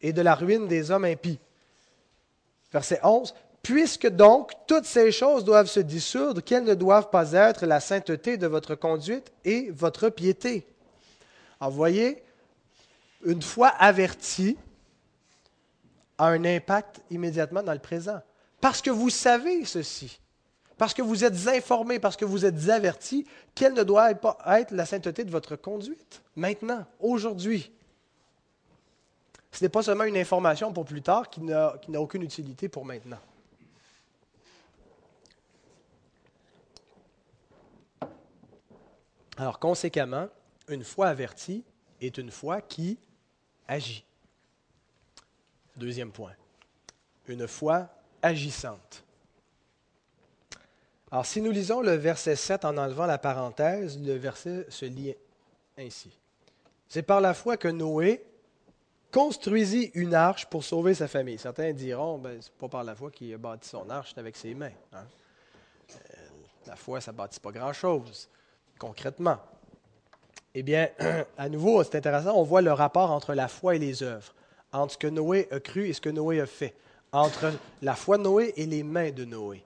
[0.00, 1.38] et de la ruine des hommes impies.
[2.72, 3.34] Verset 11.
[3.62, 8.36] Puisque donc toutes ces choses doivent se dissoudre, quelles ne doivent pas être la sainteté
[8.36, 10.66] de votre conduite et votre piété?
[11.60, 12.22] Alors, voyez,
[13.24, 14.56] une fois averti,
[16.18, 18.20] a un impact immédiatement dans le présent.
[18.60, 20.20] Parce que vous savez ceci,
[20.78, 24.72] parce que vous êtes informés, parce que vous êtes avertis, quelle ne doit pas être
[24.72, 27.72] la sainteté de votre conduite, maintenant, aujourd'hui.
[29.52, 33.20] Ce n'est pas seulement une information pour plus tard qui n'a aucune utilité pour maintenant.
[39.38, 40.28] Alors, conséquemment,
[40.68, 41.64] une foi avertie
[42.00, 42.98] est une foi qui
[43.66, 44.04] agit.
[45.76, 46.32] Deuxième point,
[47.28, 47.88] une foi
[48.22, 49.05] agissante.
[51.10, 55.14] Alors, si nous lisons le verset 7 en enlevant la parenthèse, le verset se lit
[55.78, 56.10] ainsi.
[56.88, 58.24] C'est par la foi que Noé
[59.12, 61.38] construisit une arche pour sauver sa famille.
[61.38, 64.36] Certains diront, ben, c'est pas par la foi qu'il a bâti son arche, c'est avec
[64.36, 64.72] ses mains.
[64.92, 65.04] Hein.
[65.90, 65.96] Euh,
[66.66, 68.28] la foi, ça ne bâtit pas grand-chose
[68.78, 69.38] concrètement?
[70.54, 70.88] Eh bien,
[71.38, 74.34] à nouveau, c'est intéressant, on voit le rapport entre la foi et les œuvres,
[74.72, 76.74] entre ce que Noé a cru et ce que Noé a fait,
[77.12, 79.62] entre la foi de Noé et les mains de Noé.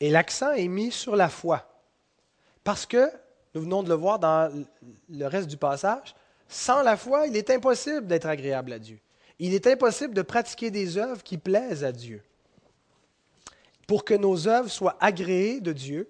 [0.00, 1.68] Et l'accent est mis sur la foi,
[2.62, 3.10] parce que,
[3.54, 4.50] nous venons de le voir dans
[5.08, 6.14] le reste du passage,
[6.48, 8.98] sans la foi, il est impossible d'être agréable à Dieu.
[9.38, 12.22] Il est impossible de pratiquer des œuvres qui plaisent à Dieu.
[13.86, 16.08] Pour que nos œuvres soient agréées de Dieu,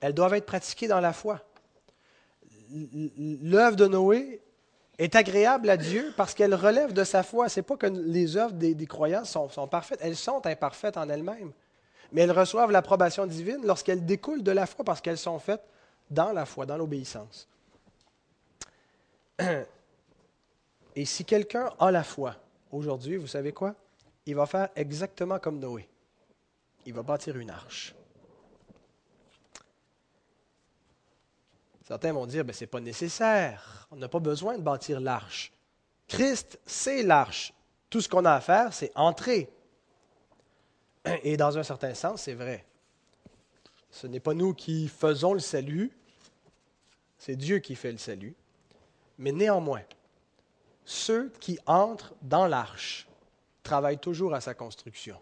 [0.00, 1.40] elles doivent être pratiquées dans la foi.
[2.70, 4.40] L'œuvre de Noé
[4.98, 7.48] est agréable à Dieu parce qu'elle relève de sa foi.
[7.48, 11.08] Ce n'est pas que les œuvres des, croyants sont, sont, parfaites, elles sont imparfaites en
[11.08, 11.52] elles-mêmes.
[12.12, 15.62] Mais elles reçoivent l'approbation divine lorsqu'elles découlent de la foi parce qu'elles sont faites
[16.10, 17.48] dans la foi, dans l'obéissance.
[20.96, 22.34] Et si quelqu'un a la foi
[22.72, 23.74] aujourd'hui, vous savez quoi?
[24.26, 25.88] Il va faire exactement comme Noé.
[26.86, 27.94] Il va bâtir une arche.
[31.86, 33.88] Certains vont dire, ben, ce n'est pas nécessaire.
[33.90, 35.52] On n'a pas besoin de bâtir l'arche.
[36.06, 37.54] Christ, c'est l'arche.
[37.88, 39.48] Tout ce qu'on a à faire, c'est entrer.
[41.22, 42.64] Et dans un certain sens, c'est vrai.
[43.90, 45.90] Ce n'est pas nous qui faisons le salut,
[47.18, 48.34] c'est Dieu qui fait le salut.
[49.18, 49.82] Mais néanmoins,
[50.84, 53.08] ceux qui entrent dans l'arche
[53.62, 55.16] travaillent toujours à sa construction.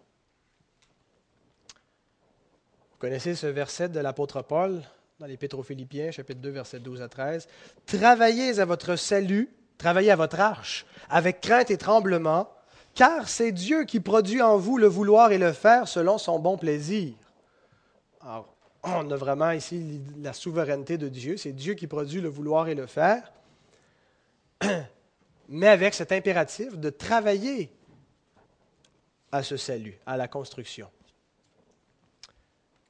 [2.91, 4.81] Vous connaissez ce verset de l'apôtre Paul
[5.19, 7.47] dans l'Épître aux Philippiens, chapitre 2, versets 12 à 13.
[7.85, 12.49] Travaillez à votre salut, travaillez à votre arche, avec crainte et tremblement,
[12.97, 16.57] car c'est Dieu qui produit en vous le vouloir et le faire selon son bon
[16.57, 17.13] plaisir.
[18.21, 21.37] Alors, on a vraiment ici la souveraineté de Dieu.
[21.37, 23.31] C'est Dieu qui produit le vouloir et le faire,
[25.47, 27.71] mais avec cet impératif de travailler
[29.31, 30.89] à ce salut, à la construction.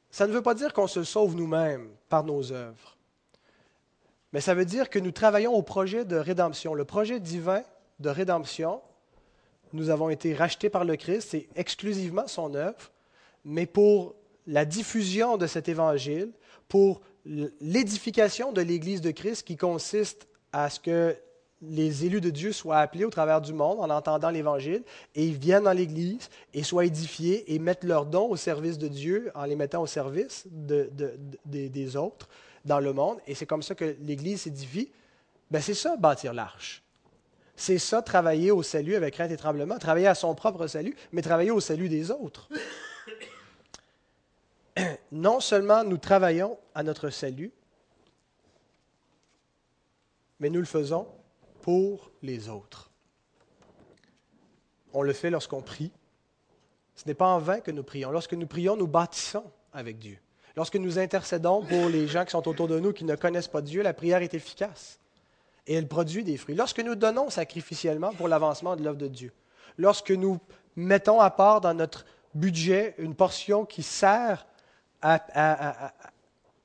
[0.10, 2.96] Ça ne veut pas dire qu'on se sauve nous-mêmes par nos œuvres,
[4.32, 6.74] mais ça veut dire que nous travaillons au projet de rédemption.
[6.76, 7.64] Le projet divin
[8.00, 8.82] de rédemption,
[9.74, 12.92] nous avons été rachetés par le Christ, c'est exclusivement son œuvre,
[13.46, 16.32] mais pour la diffusion de cet évangile,
[16.68, 21.16] pour l'édification de l'Église de Christ qui consiste à ce que
[21.62, 24.84] les élus de Dieu soient appelés au travers du monde en entendant l'Évangile
[25.16, 28.88] et ils viennent dans l'Église et soient édifiés et mettent leurs dons au service de
[28.88, 32.30] Dieu en les mettant au service des autres
[32.64, 33.18] dans le monde.
[33.26, 34.92] Et c'est comme ça que l'Église s'édifie.
[35.50, 36.84] Ben c'est ça, bâtir l'arche.
[37.60, 41.24] C'est ça, travailler au salut avec crainte et tremblement, travailler à son propre salut, mais
[41.24, 42.48] travailler au salut des autres.
[45.12, 47.52] Non seulement nous travaillons à notre salut,
[50.40, 51.08] mais nous le faisons
[51.62, 52.92] pour les autres.
[54.94, 55.92] On le fait lorsqu'on prie.
[56.94, 58.12] Ce n'est pas en vain que nous prions.
[58.12, 60.20] Lorsque nous prions, nous bâtissons avec Dieu.
[60.56, 63.64] Lorsque nous intercédons pour les gens qui sont autour de nous, qui ne connaissent pas
[63.64, 65.00] Dieu, la prière est efficace
[65.68, 66.56] et elle produit des fruits.
[66.56, 69.34] Lorsque nous donnons sacrificiellement pour l'avancement de l'œuvre de Dieu,
[69.78, 70.40] lorsque nous
[70.76, 74.48] mettons à part dans notre budget une portion qui sert
[75.02, 75.94] à,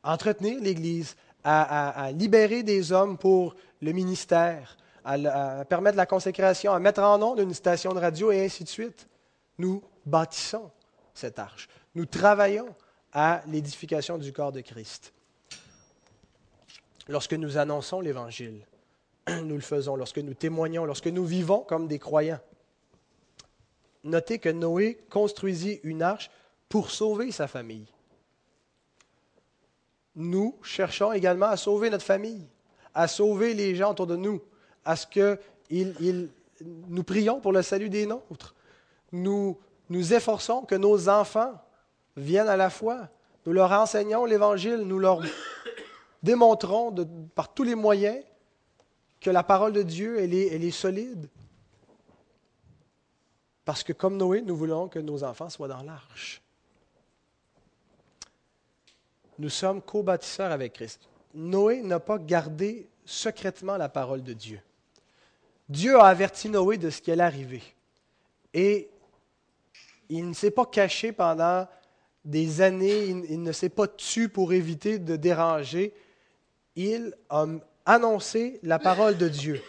[0.05, 7.03] entretenir l'Église, à, libérer des hommes pour le ministère, à, permettre la consécration, à mettre
[7.03, 9.09] en nom une station de radio et ainsi de suite.
[9.59, 10.71] Nous bâtissons
[11.15, 11.69] cette arche.
[11.95, 12.75] Nous travaillons
[13.13, 15.13] à l'édification du corps de Christ.
[17.09, 18.65] Lorsque nous annonçons l'Évangile,
[19.45, 19.97] nous le faisons.
[19.97, 22.41] Lorsque nous témoignons, lorsque nous vivons comme des croyants.
[24.05, 26.31] Notez que Noé construisit une arche
[26.69, 27.87] pour sauver sa famille.
[30.17, 32.47] Nous cherchons également à sauver notre famille,
[32.95, 34.43] à sauver les gens autour de nous
[34.85, 35.39] à ce que
[35.71, 38.55] nous prions pour le salut des nôtres.
[39.13, 39.59] Nous
[39.89, 41.55] nous efforçons que nos enfants
[42.17, 43.09] viennent à la foi.
[43.47, 45.23] Nous leur enseignons l'Évangile, nous leur
[46.23, 46.95] démontrons
[47.35, 48.23] par tous les moyens
[49.23, 51.29] que la parole de Dieu, elle est, solide.
[53.65, 56.43] Parce que comme Noé, nous voulons que nos enfants soient dans l'arche.
[59.39, 61.09] Nous sommes co-bâtisseurs avec Christ.
[61.35, 64.61] Noé n'a pas gardé secrètement la parole de Dieu.
[65.69, 67.63] Dieu a averti Noé de ce qui allait arriver.
[68.53, 68.91] Et
[70.09, 71.67] il ne s'est pas caché pendant
[72.25, 75.95] des années, il, ne s'est pas tué pour éviter de déranger.
[76.75, 77.47] Il a
[77.87, 79.63] annoncé la parole de Dieu.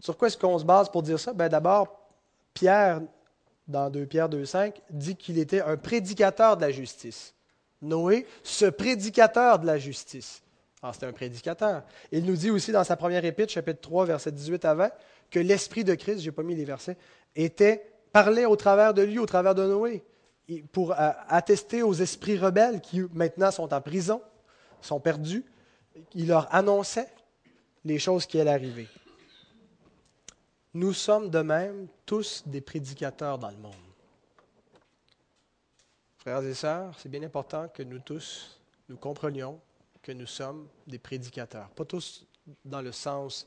[0.00, 1.32] Sur quoi est-ce qu'on se base pour dire ça?
[1.32, 1.98] Ben D'abord,
[2.54, 3.00] Pierre,
[3.66, 7.34] dans 2 Pierre 2.5, dit qu'il était un prédicateur de la justice.
[7.82, 10.42] Noé, ce prédicateur de la justice.
[10.82, 11.82] Ah, c'était un prédicateur.
[12.12, 14.90] Il nous dit aussi dans sa première épître, chapitre 3, verset 18 à 20,
[15.30, 16.96] que l'Esprit de Christ, je n'ai pas mis les versets,
[17.34, 20.04] était parlé au travers de lui, au travers de Noé,
[20.72, 24.22] pour euh, attester aux esprits rebelles qui maintenant sont en prison,
[24.80, 25.44] sont perdus.
[26.14, 27.08] Il leur annonçait
[27.84, 28.88] les choses qui allaient arriver.
[30.74, 33.74] Nous sommes de même tous des prédicateurs dans le monde.
[36.18, 39.60] Frères et sœurs, c'est bien important que nous tous, nous comprenions
[40.02, 41.68] que nous sommes des prédicateurs.
[41.70, 42.26] Pas tous
[42.64, 43.46] dans le sens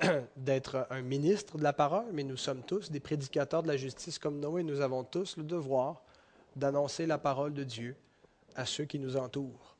[0.36, 4.18] d'être un ministre de la parole, mais nous sommes tous des prédicateurs de la justice
[4.18, 4.62] comme Noé.
[4.62, 6.02] Nous avons tous le devoir
[6.56, 7.96] d'annoncer la parole de Dieu
[8.54, 9.77] à ceux qui nous entourent.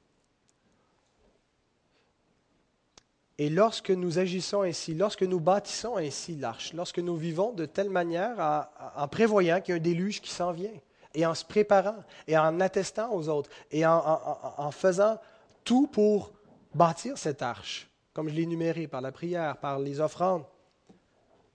[3.38, 7.88] Et lorsque nous agissons ainsi, lorsque nous bâtissons ainsi l'arche, lorsque nous vivons de telle
[7.88, 10.72] manière en prévoyant qu'il y a un déluge qui s'en vient,
[11.14, 14.20] et en se préparant, et en attestant aux autres, et en,
[14.59, 15.18] en faisant
[15.64, 16.33] tout pour
[16.74, 20.44] bâtir cette arche, comme je l'ai énuméré par la prière, par les offrandes.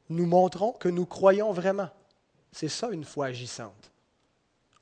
[0.09, 1.89] Nous montrons que nous croyons vraiment.
[2.51, 3.91] C'est ça une foi agissante.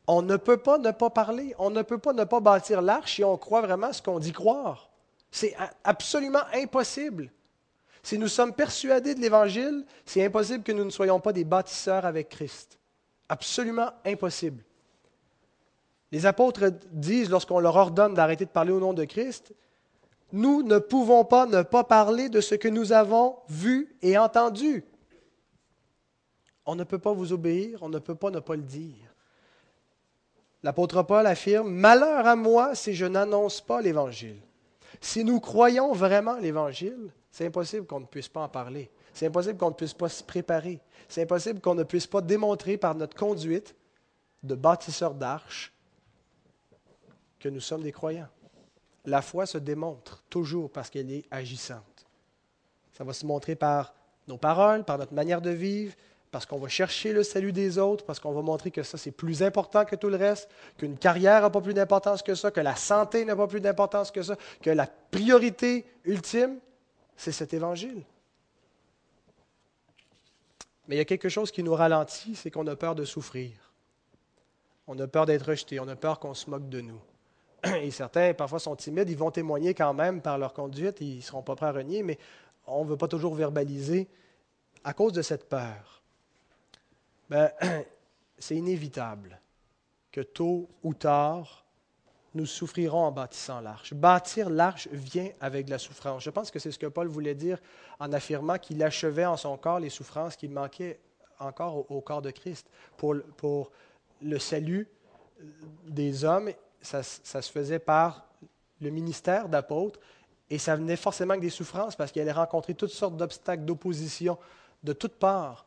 [0.06, 3.16] On ne peut pas ne pas parler, on ne peut pas ne pas bâtir l'arche
[3.16, 4.91] si on croit vraiment ce qu'on dit croire.
[5.32, 7.32] C'est absolument impossible.
[8.04, 12.06] Si nous sommes persuadés de l'Évangile, c'est impossible que nous ne soyons pas des bâtisseurs
[12.06, 12.80] avec Christ.
[13.30, 14.64] Absolument impossible.
[16.12, 19.54] Les apôtres disent, lorsqu'on leur ordonne d'arrêter de parler au nom de Christ,
[20.34, 24.84] nous ne pouvons pas ne pas parler de ce que nous avons vu et entendu.
[26.66, 29.16] On ne peut pas vous obéir, on ne peut pas ne pas le dire.
[30.64, 34.42] L'apôtre Paul affirme, Malheur à moi si je n'annonce pas l'Évangile.
[35.02, 38.92] Si nous croyons vraiment l'Évangile, c'est impossible qu'on ne puisse pas en parler.
[39.14, 40.80] C'est impossible qu'on ne puisse pas se préparer.
[41.10, 43.76] C'est impossible qu'on ne puisse pas démontrer par notre conduite
[44.44, 45.74] de bâtisseur d'arches
[47.40, 48.30] que nous sommes des croyants.
[49.06, 52.06] La foi se démontre toujours parce qu'elle est agissante.
[52.94, 53.96] Ça va se montrer par
[54.28, 55.96] nos paroles, par notre manière de vivre,
[56.32, 59.12] parce qu'on va chercher le salut des autres, parce qu'on va montrer que ça, c'est
[59.12, 62.62] plus important que tout le reste, qu'une carrière n'a pas plus d'importance que ça, que
[62.62, 66.58] la santé n'a pas plus d'importance que ça, que la priorité ultime,
[67.18, 68.02] c'est cet évangile.
[70.88, 73.52] Mais il y a quelque chose qui nous ralentit, c'est qu'on a peur de souffrir.
[74.88, 77.00] On a peur d'être rejeté, on a peur qu'on se moque de nous.
[77.64, 81.22] et certains parfois sont timides, ils vont témoigner quand même par leur conduite, ils ne
[81.22, 82.18] seront pas prêts à renier, mais
[82.68, 84.08] on ne veut pas toujours verbaliser
[84.86, 86.01] à cause de cette peur.
[87.32, 87.50] Ben,
[88.38, 89.40] c'est inévitable
[90.12, 91.66] que tôt ou tard,
[92.34, 93.94] nous souffrirons en bâtissant l'arche.
[93.94, 96.24] Bâtir l'arche vient avec la souffrance.
[96.24, 97.58] Je pense que c'est ce que Paul voulait dire
[98.00, 101.00] en affirmant qu'il achevait en son corps les souffrances qui manquaient
[101.40, 102.68] encore au, corps de Christ
[102.98, 103.16] pour,
[104.22, 104.88] le salut
[105.88, 108.28] des hommes ça, se faisait par
[108.82, 110.00] le ministère d'apôtre,
[110.50, 114.38] et ça venait forcément avec des souffrances parce qu'il allait rencontrer toutes sortes d'obstacles, d'opposition
[114.84, 115.66] de toutes parts.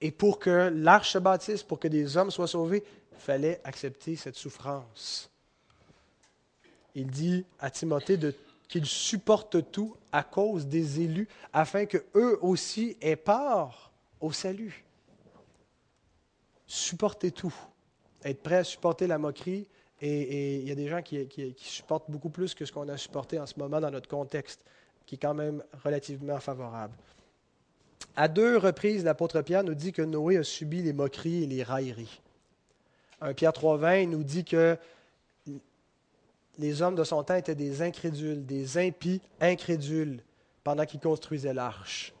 [0.00, 4.16] Et pour que l'arche se bâtisse, pour que des hommes soient sauvés, il fallait accepter
[4.16, 5.30] cette souffrance.
[6.94, 8.18] Il dit à Timothée
[8.68, 14.84] qu'il supporte tout à cause des élus, afin qu'eux aussi aient part au salut.
[16.66, 17.54] Supporter tout.
[18.24, 19.66] Être prêt à supporter la moquerie,
[20.00, 23.38] et, il y a des gens qui, supportent beaucoup plus que ce qu'on a supporté
[23.38, 24.60] en ce moment dans notre contexte,
[25.06, 26.94] qui est quand même relativement favorable.
[28.20, 31.62] À deux reprises, l'apôtre Pierre nous dit que Noé a subi les moqueries et les
[31.62, 32.20] railleries.
[33.20, 34.76] Un Pierre 3.20 nous dit que
[36.58, 40.20] les hommes de son temps étaient des incrédules, des impies incrédules
[40.64, 42.12] pendant qu'ils construisaient l'arche.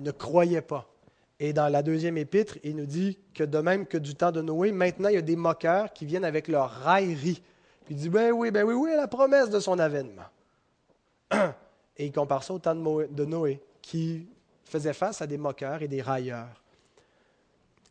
[0.00, 0.90] Ils ne croyaient pas.
[1.38, 4.42] Et dans la deuxième épître, il nous dit que de même que du temps de
[4.42, 7.40] Noé, maintenant il y a des moqueurs qui viennent avec leur raillerie.
[7.84, 10.26] Puis il dit, ben oui, ben oui, oui, la promesse de son avènement.
[11.96, 14.26] Et il compare ça au temps de Noé, qui
[14.70, 16.62] faisait face à des moqueurs et des railleurs.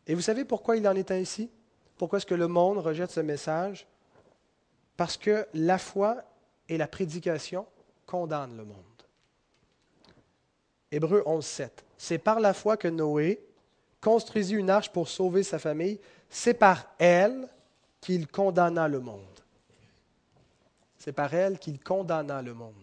[0.07, 1.51] Et vous savez pourquoi il en est ainsi?
[1.97, 3.85] Pourquoi est-ce que le monde rejette ce message?
[4.97, 6.23] Parce que la foi
[6.67, 7.67] et la prédication
[8.05, 8.75] condamnent le monde.
[10.91, 11.85] Hébreu 11, 7.
[11.97, 13.45] C'est par la foi que Noé,
[14.01, 15.99] construisit une arche pour sauver sa famille.
[16.29, 17.47] C'est par elle
[18.01, 19.23] qu'il condamna le monde.
[20.97, 22.73] C'est par elle qu'il condamna le monde.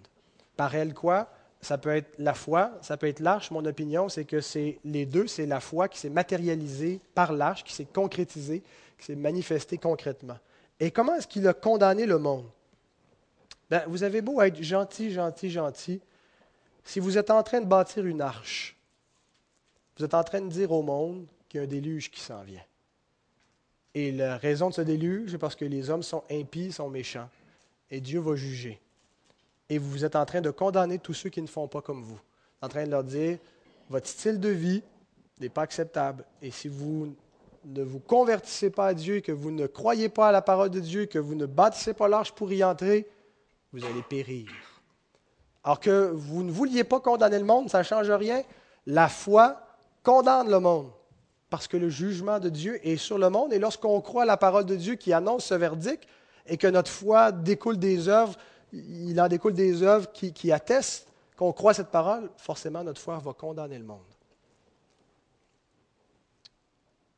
[0.56, 1.28] Par elle quoi?
[1.66, 3.50] Ça peut être la foi, ça peut être l'arche.
[3.50, 5.26] Mon opinion, c'est que c'est les deux.
[5.26, 8.62] C'est la foi qui s'est matérialisée par l'arche, qui s'est concrétisée,
[8.96, 10.38] qui s'est manifestée concrètement.
[10.78, 12.46] Et comment est-ce qu'il a condamné le monde?
[13.68, 16.00] Ben, Vous avez beau être gentil, gentil, gentil.
[16.84, 18.76] Si vous êtes en train de bâtir une arche,
[19.98, 22.44] vous êtes en train de dire au monde qu'il y a un déluge qui s'en
[22.44, 22.62] vient.
[23.92, 27.28] Et la raison de ce déluge, c'est parce que les hommes sont impies, sont méchants.
[27.90, 28.80] Et Dieu va juger.
[29.68, 32.20] Et vous êtes en train de condamner tous ceux qui ne font pas comme vous.
[32.62, 33.38] En train de leur dire,
[33.88, 34.82] votre style de vie
[35.40, 36.24] n'est pas acceptable.
[36.40, 37.14] Et si vous
[37.64, 40.80] ne vous convertissez pas à Dieu, que vous ne croyez pas à la parole de
[40.80, 43.08] Dieu, que vous ne bâtissez pas l'arche pour y entrer,
[43.72, 44.48] vous allez périr.
[45.64, 48.42] Alors que vous ne vouliez pas condamner le monde, ça ne change rien.
[48.86, 49.60] La foi
[50.04, 50.90] condamne le monde
[51.50, 53.52] parce que le jugement de Dieu est sur le monde.
[53.52, 56.04] Et lorsqu'on croit à la parole de Dieu qui annonce ce verdict
[56.46, 58.36] et que notre foi découle des œuvres,
[58.76, 63.32] il en découle des œuvres qui, attestent qu'on croit cette parole, forcément notre foi va
[63.32, 64.00] condamner le monde.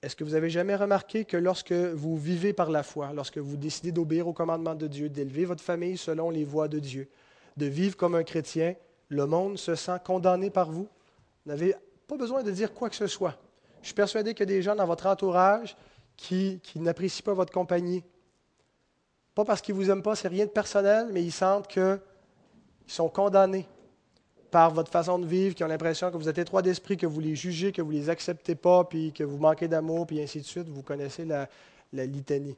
[0.00, 3.56] Est-ce que vous avez jamais remarqué que lorsque vous vivez par la foi, lorsque vous
[3.56, 7.08] décidez d'obéir au commandement de Dieu, d'élever votre famille selon les voies de Dieu,
[7.56, 8.74] de vivre comme un chrétien,
[9.08, 10.88] le monde se sent condamné par vous?
[11.44, 11.74] Vous n'avez
[12.06, 13.36] pas besoin de dire quoi que ce soit.
[13.82, 15.76] Je suis persuadé qu'il y a des gens dans votre entourage
[16.16, 18.04] qui n'apprécient pas votre compagnie.
[19.38, 22.00] Pas parce qu'ils ne vous aiment pas, c'est rien de personnel, mais ils sentent qu'ils
[22.88, 23.68] sont condamnés
[24.50, 27.20] par votre façon de vivre, qui ont l'impression que vous êtes étroit d'esprit, que vous
[27.20, 30.40] les jugez, que vous ne les acceptez pas, puis que vous manquez d'amour, puis ainsi
[30.40, 30.68] de suite.
[30.68, 31.48] Vous connaissez la,
[31.92, 32.56] litanie.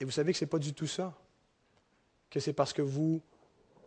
[0.00, 1.14] Et vous savez que ce n'est pas du tout ça.
[2.28, 3.22] Que c'est parce que vous,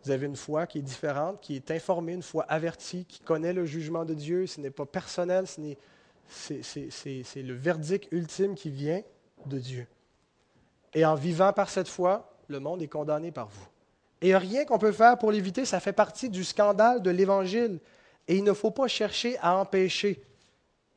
[0.08, 3.66] avez une foi qui est différente, qui est informée, une foi avertie, qui connaît le
[3.66, 4.48] jugement de Dieu.
[4.48, 9.02] Ce n'est pas personnel, c'est le verdict ultime qui vient
[9.46, 9.88] de Dieu.
[10.94, 13.68] Et en vivant par cette foi, le monde est condamné par vous.
[14.22, 17.80] Et rien qu'on peut faire pour l'éviter, ça fait partie du scandale de l'Évangile.
[18.28, 20.24] Et il ne faut pas chercher à empêcher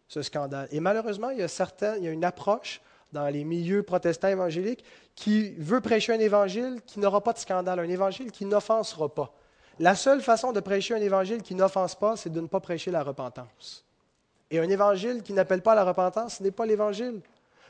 [0.08, 0.68] ce scandale.
[0.70, 2.82] Et malheureusement, il y a, une approche
[3.12, 4.84] dans les milieux protestants évangéliques
[5.14, 9.32] qui veut prêcher un évangile qui n'aura pas de scandale, un évangile qui n'offensera pas.
[9.78, 12.90] La seule façon de prêcher un évangile qui n'offense pas, c'est de ne pas prêcher
[12.90, 13.84] la repentance.
[14.50, 17.20] Et un évangile qui n'appelle pas la repentance, ce n'est pas l'évangile.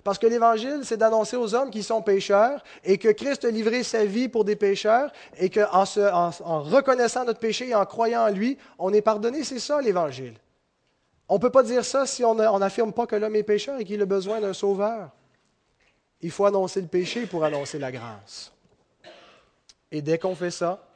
[0.04, 3.82] Parce que l'évangile, c'est d'annoncer aux hommes qui sont pécheurs et que Christ a livré
[3.82, 8.26] sa vie pour des pécheurs et qu'en en, en, reconnaissant notre péché et en croyant
[8.26, 9.42] en lui, on est pardonné.
[9.44, 10.34] C'est ça l'évangile.
[11.26, 13.84] On ne peut pas dire ça si on n'affirme pas que l'homme est pécheur et
[13.84, 15.10] qu'il a besoin d'un sauveur.
[16.20, 18.52] Il faut annoncer le péché pour annoncer la grâce.
[19.90, 20.86] Et dès qu'on fait ça,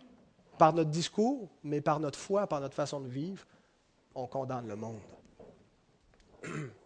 [0.58, 3.46] par notre discours, mais par notre foi, par notre façon de vivre,
[4.14, 5.00] on condamne le monde.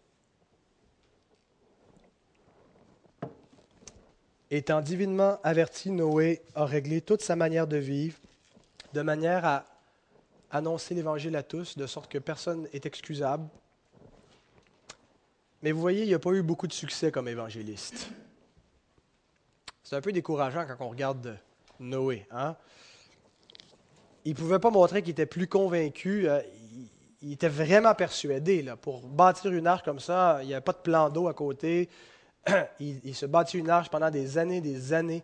[4.55, 8.18] Étant divinement averti, Noé a réglé toute sa manière de vivre
[8.92, 9.64] de manière à
[10.50, 13.48] annoncer l'Évangile à tous, de sorte que personne n'est excusable.
[15.62, 18.11] Mais vous voyez, il n'y a pas eu beaucoup de succès comme évangéliste.
[19.82, 21.38] C'est un peu décourageant quand on regarde
[21.80, 22.26] Noé.
[22.30, 22.55] Hein?
[24.26, 26.28] Il ne pouvait pas montrer qu'il était plus convaincu.
[26.28, 26.42] Euh,
[27.22, 28.61] il, était vraiment persuadé.
[28.61, 28.76] Là.
[28.76, 31.88] Pour bâtir une arche comme ça, il n'y avait pas de plan d'eau à côté.
[32.80, 35.22] il, se bâtit une arche pendant des années, des années.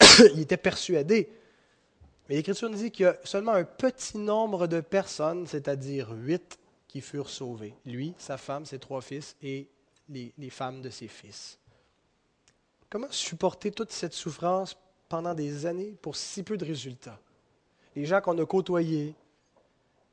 [0.34, 1.28] il était persuadé.
[2.28, 6.58] Mais l'Écriture nous dit qu'il y a seulement un petit nombre de personnes, c'est-à-dire huit,
[6.88, 7.74] qui furent sauvées.
[7.84, 9.68] Lui, sa femme, ses trois fils et
[10.08, 11.58] les, femmes de ses fils.
[12.88, 14.76] Comment supporter toute cette souffrance
[15.08, 17.18] pendant des années pour si peu de résultats?
[17.94, 19.14] Les gens qu'on a côtoyés,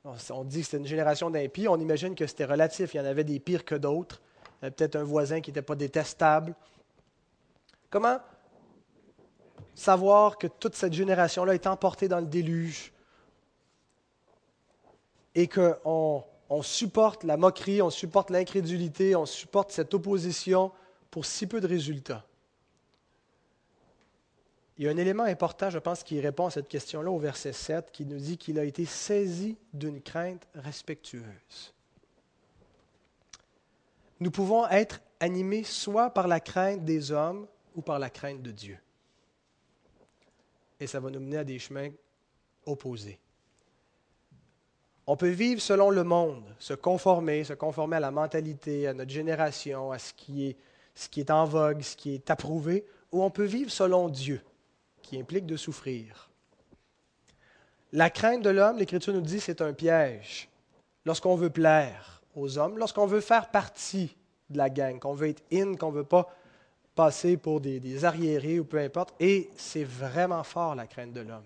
[0.04, 3.06] on dit que c'était une génération d'impies, on imagine que c'était relatif, il y en
[3.06, 4.22] avait des pires que d'autres
[4.72, 6.56] peut-être un voisin qui n'était pas détestable.
[7.90, 8.20] Comment
[9.76, 12.94] savoir que toute cette génération-là est emportée dans le déluge
[15.36, 20.72] et qu'on on supporte la moquerie, on supporte l'incrédulité, on supporte cette opposition
[21.10, 22.26] pour si peu de résultats?
[24.78, 27.54] Il y a un élément important, je pense, qui répond à cette question-là au verset
[27.54, 31.74] 7, qui nous dit qu'il a été saisi d'une crainte respectueuse
[34.24, 37.46] nous pouvons être animés soit par la crainte des hommes
[37.76, 38.78] ou par la crainte de Dieu.
[40.80, 41.90] Et ça va nous mener à des chemins
[42.66, 43.20] opposés.
[45.06, 49.12] On peut vivre selon le monde, se conformer, se conformer à la mentalité, à notre
[49.12, 53.72] génération, à ce qui est, en vogue, ce qui est approuvé, ou on peut vivre
[53.72, 54.42] selon Dieu,
[55.02, 56.30] qui implique de souffrir.
[57.92, 60.48] La crainte de l'homme, l'Écriture nous dit, c'est un piège.
[61.04, 64.16] Lorsqu'on veut plaire, aux hommes, lorsqu'on veut faire partie
[64.50, 66.30] de la gang, qu'on veut être in, qu'on ne veut pas
[66.96, 69.14] passer pour des, arriérés ou peu importe.
[69.20, 71.44] Et c'est vraiment fort la crainte de l'homme.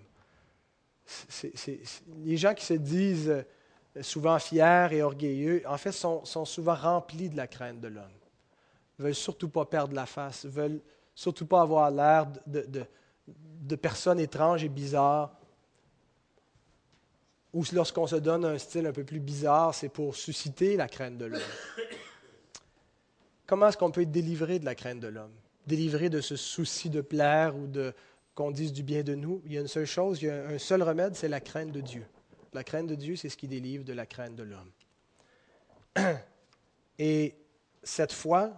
[2.24, 7.28] les gens qui se disent euh, souvent fiers et orgueilleux, en fait, sont, souvent remplis
[7.28, 8.04] de la crainte de l'homme.
[8.98, 10.80] Ils veulent surtout pas perdre la face, veulent
[11.14, 15.37] surtout pas avoir l'air de personnes étranges et bizarres.
[17.58, 21.18] Ou lorsqu'on se donne un style un peu plus bizarre, c'est pour susciter la crainte
[21.18, 21.40] de l'homme.
[23.48, 25.32] Comment est-ce qu'on peut être délivré de la crainte de l'homme?
[25.66, 27.92] Délivré de ce souci de plaire ou de
[28.36, 29.42] qu'on dise du bien de nous?
[29.44, 31.72] Il y a une seule chose, il y a un seul remède, c'est la crainte
[31.72, 32.06] de Dieu.
[32.52, 34.70] La crainte de Dieu, c'est ce qui délivre de la crainte de l'homme.
[37.00, 37.34] Et
[37.82, 38.52] cette foi,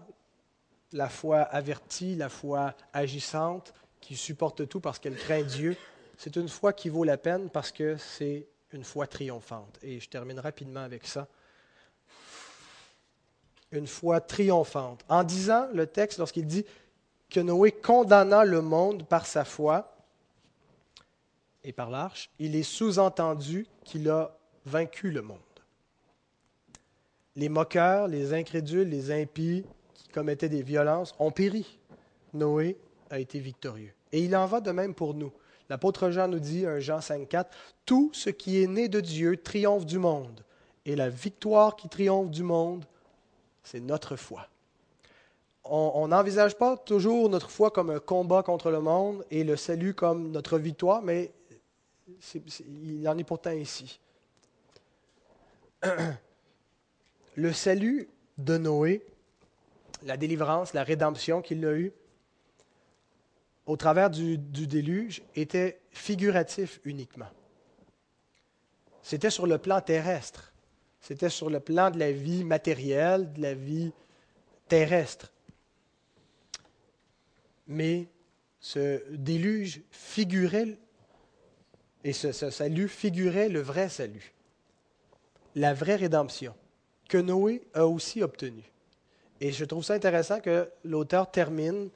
[0.93, 3.73] la foi avertie, la foi agissante,
[4.03, 5.75] qui supporte tout parce qu'elle craint Dieu,
[6.19, 9.79] c'est une foi qui vaut la peine parce que c'est une foi triomphante.
[9.83, 11.29] Et je termine rapidement avec ça
[13.73, 15.05] une foi triomphante.
[15.09, 16.65] En disant le texte, lorsqu'il dit
[17.29, 19.97] que Noé condamna le monde par sa foi
[21.63, 25.39] et par l'arche, il est sous-entendu qu'il a vaincu le monde.
[27.37, 29.65] Les moqueurs, les incrédules, les impies
[29.95, 31.79] qui commettaient des violences ont péri.
[32.33, 32.77] Noé
[33.11, 33.93] a été victorieux.
[34.13, 35.33] Et il en va de même pour nous.
[35.71, 37.47] L'apôtre Jean nous dit, 1 Jean 5,4,
[37.87, 40.45] Tout ce qui est né de Dieu triomphe du monde,
[40.85, 42.85] et la victoire qui triomphe du monde,
[43.63, 44.49] c'est notre foi.
[45.63, 49.95] On n'envisage pas toujours notre foi comme un combat contre le monde et le salut
[49.95, 51.31] comme notre victoire, mais
[52.67, 54.01] il en est pourtant ici.
[57.37, 58.09] Le salut
[58.39, 59.07] de Noé,
[60.03, 61.93] la délivrance, la rédemption qu'il a eue
[63.71, 67.29] au travers du, déluge était figuratif uniquement.
[69.01, 70.53] C'était sur le plan terrestre.
[71.01, 73.93] C'était sur le plan de la vie matérielle, de la vie
[74.67, 75.33] terrestre.
[77.69, 78.09] Mais
[78.59, 80.77] ce déluge figurait,
[82.03, 84.33] et ce, salut figurait le vrai salut,
[85.55, 86.57] la vraie rédemption,
[87.09, 88.65] que Noé a aussi obtenu.
[89.41, 91.89] Et je trouve ça intéressant que l'auteur termine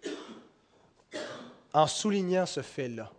[1.75, 3.12] en soulignant ce fait-là.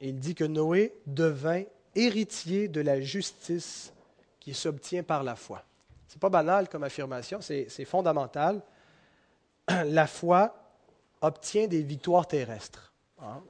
[0.00, 1.62] Il dit que Noé devint
[1.94, 3.92] héritier de la justice
[4.40, 5.62] qui s'obtient par la foi.
[6.08, 8.62] Ce n'est pas banal comme affirmation, c'est fondamental.
[9.68, 10.54] La foi
[11.22, 12.92] obtient des victoires terrestres.
[13.22, 13.42] Hein?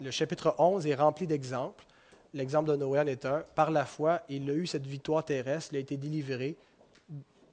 [0.00, 1.84] Le chapitre 11 est rempli d'exemples.
[2.32, 3.44] L'exemple de Noé en est un.
[3.54, 6.56] Par la foi, il a eu cette victoire terrestre, il a été délivré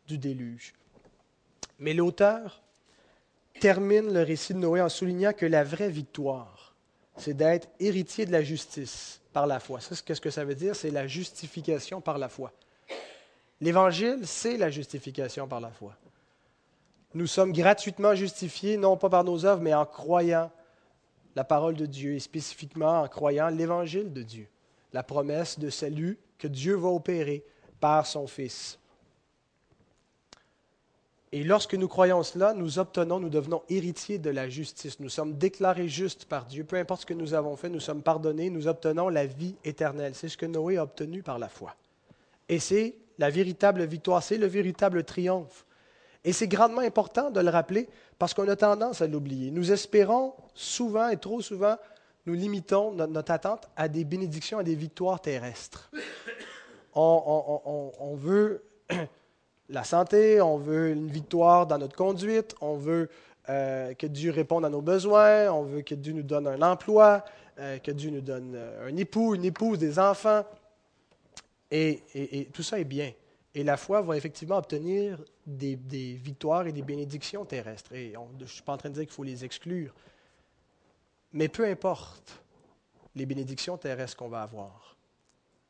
[0.07, 0.73] du déluge.
[1.79, 2.61] Mais l'auteur
[3.59, 6.75] termine le récit de Noé en soulignant que la vraie victoire,
[7.17, 9.79] c'est d'être héritier de la justice par la foi.
[9.79, 10.75] Ça, qu'est-ce que ça veut dire?
[10.75, 12.51] C'est la justification par la foi.
[13.59, 15.95] L'Évangile, c'est la justification par la foi.
[17.13, 20.49] Nous sommes gratuitement justifiés, non pas par nos œuvres, mais en croyant
[21.35, 24.47] la parole de Dieu et spécifiquement en croyant l'Évangile de Dieu,
[24.93, 27.43] la promesse de salut que Dieu va opérer
[27.79, 28.79] par son Fils.
[31.33, 34.99] Et lorsque nous croyons cela, nous obtenons, nous devenons héritiers de la justice.
[34.99, 36.65] Nous sommes déclarés justes par Dieu.
[36.65, 40.13] Peu importe ce que nous avons fait, nous sommes pardonnés, nous obtenons la vie éternelle.
[40.13, 41.75] C'est ce que Noé a obtenu par la foi.
[42.49, 45.65] Et c'est la véritable victoire, c'est le véritable triomphe.
[46.23, 47.87] Et c'est grandement important de le rappeler
[48.19, 49.51] parce qu'on a tendance à l'oublier.
[49.51, 51.77] Nous espérons souvent et trop souvent,
[52.25, 55.89] nous limitons notre, attente à des bénédictions, à des victoires terrestres.
[56.93, 58.63] On, veut
[59.71, 63.09] la santé, on veut une victoire dans notre conduite, on veut
[63.49, 67.23] euh, que Dieu réponde à nos besoins, on veut que Dieu nous donne un emploi,
[67.57, 70.43] euh, que Dieu nous donne euh, un époux, une épouse, des enfants.
[71.71, 73.13] Et, tout ça est bien.
[73.55, 75.17] Et la foi va effectivement obtenir
[75.47, 75.75] des,
[76.21, 77.93] victoires et des bénédictions terrestres.
[77.93, 79.93] Et je ne suis pas en train de dire qu'il faut les exclure.
[81.31, 82.43] Mais peu importe
[83.15, 84.97] les bénédictions terrestres qu'on va avoir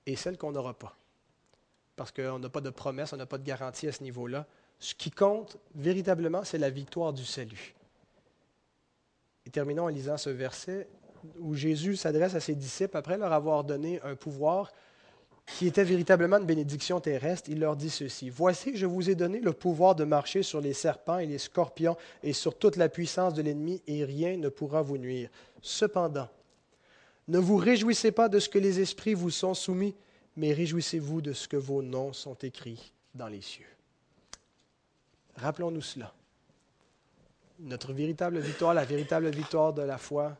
[0.07, 0.95] et celles qu'on n'aura pas
[2.01, 4.47] parce qu'on n'a pas de promesse, on n'a pas de garantie à ce niveau-là.
[4.79, 7.75] Ce qui compte véritablement, c'est la victoire du salut.
[9.45, 10.87] Et terminons en lisant ce verset
[11.37, 14.71] où Jésus s'adresse à ses disciples après leur avoir donné un pouvoir
[15.45, 17.51] qui était véritablement une bénédiction terrestre.
[17.51, 20.73] Il leur dit ceci, Voici, je vous ai donné le pouvoir de marcher sur les
[20.73, 24.81] serpents et les scorpions et sur toute la puissance de l'ennemi, et rien ne pourra
[24.81, 25.29] vous nuire.
[25.61, 26.29] Cependant,
[27.27, 29.93] ne vous réjouissez pas de ce que les esprits vous sont soumis,
[30.35, 33.67] mais réjouissez-vous de ce que vos noms sont écrits dans les cieux.
[35.35, 36.13] Rappelons-nous cela.
[37.59, 40.35] Notre véritable victoire, la véritable victoire de la foi,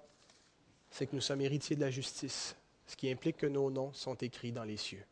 [0.89, 2.56] c'est que nous sommes héritiers de la justice,
[2.88, 5.04] ce qui implique que nos noms sont écrits dans les cieux.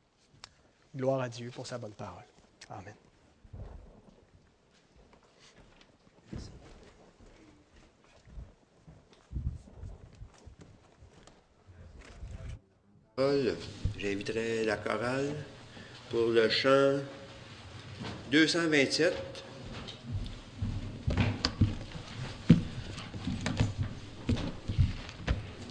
[0.95, 2.25] Gloire à Dieu pour sa bonne parole.
[2.69, 2.95] Amen.
[13.99, 15.35] J'inviterai la chorale
[16.09, 16.99] pour le chant
[18.31, 19.13] 227.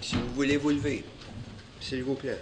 [0.03, 1.05] Si vous voulez vous lever,
[1.81, 2.39] s'il vous plaît.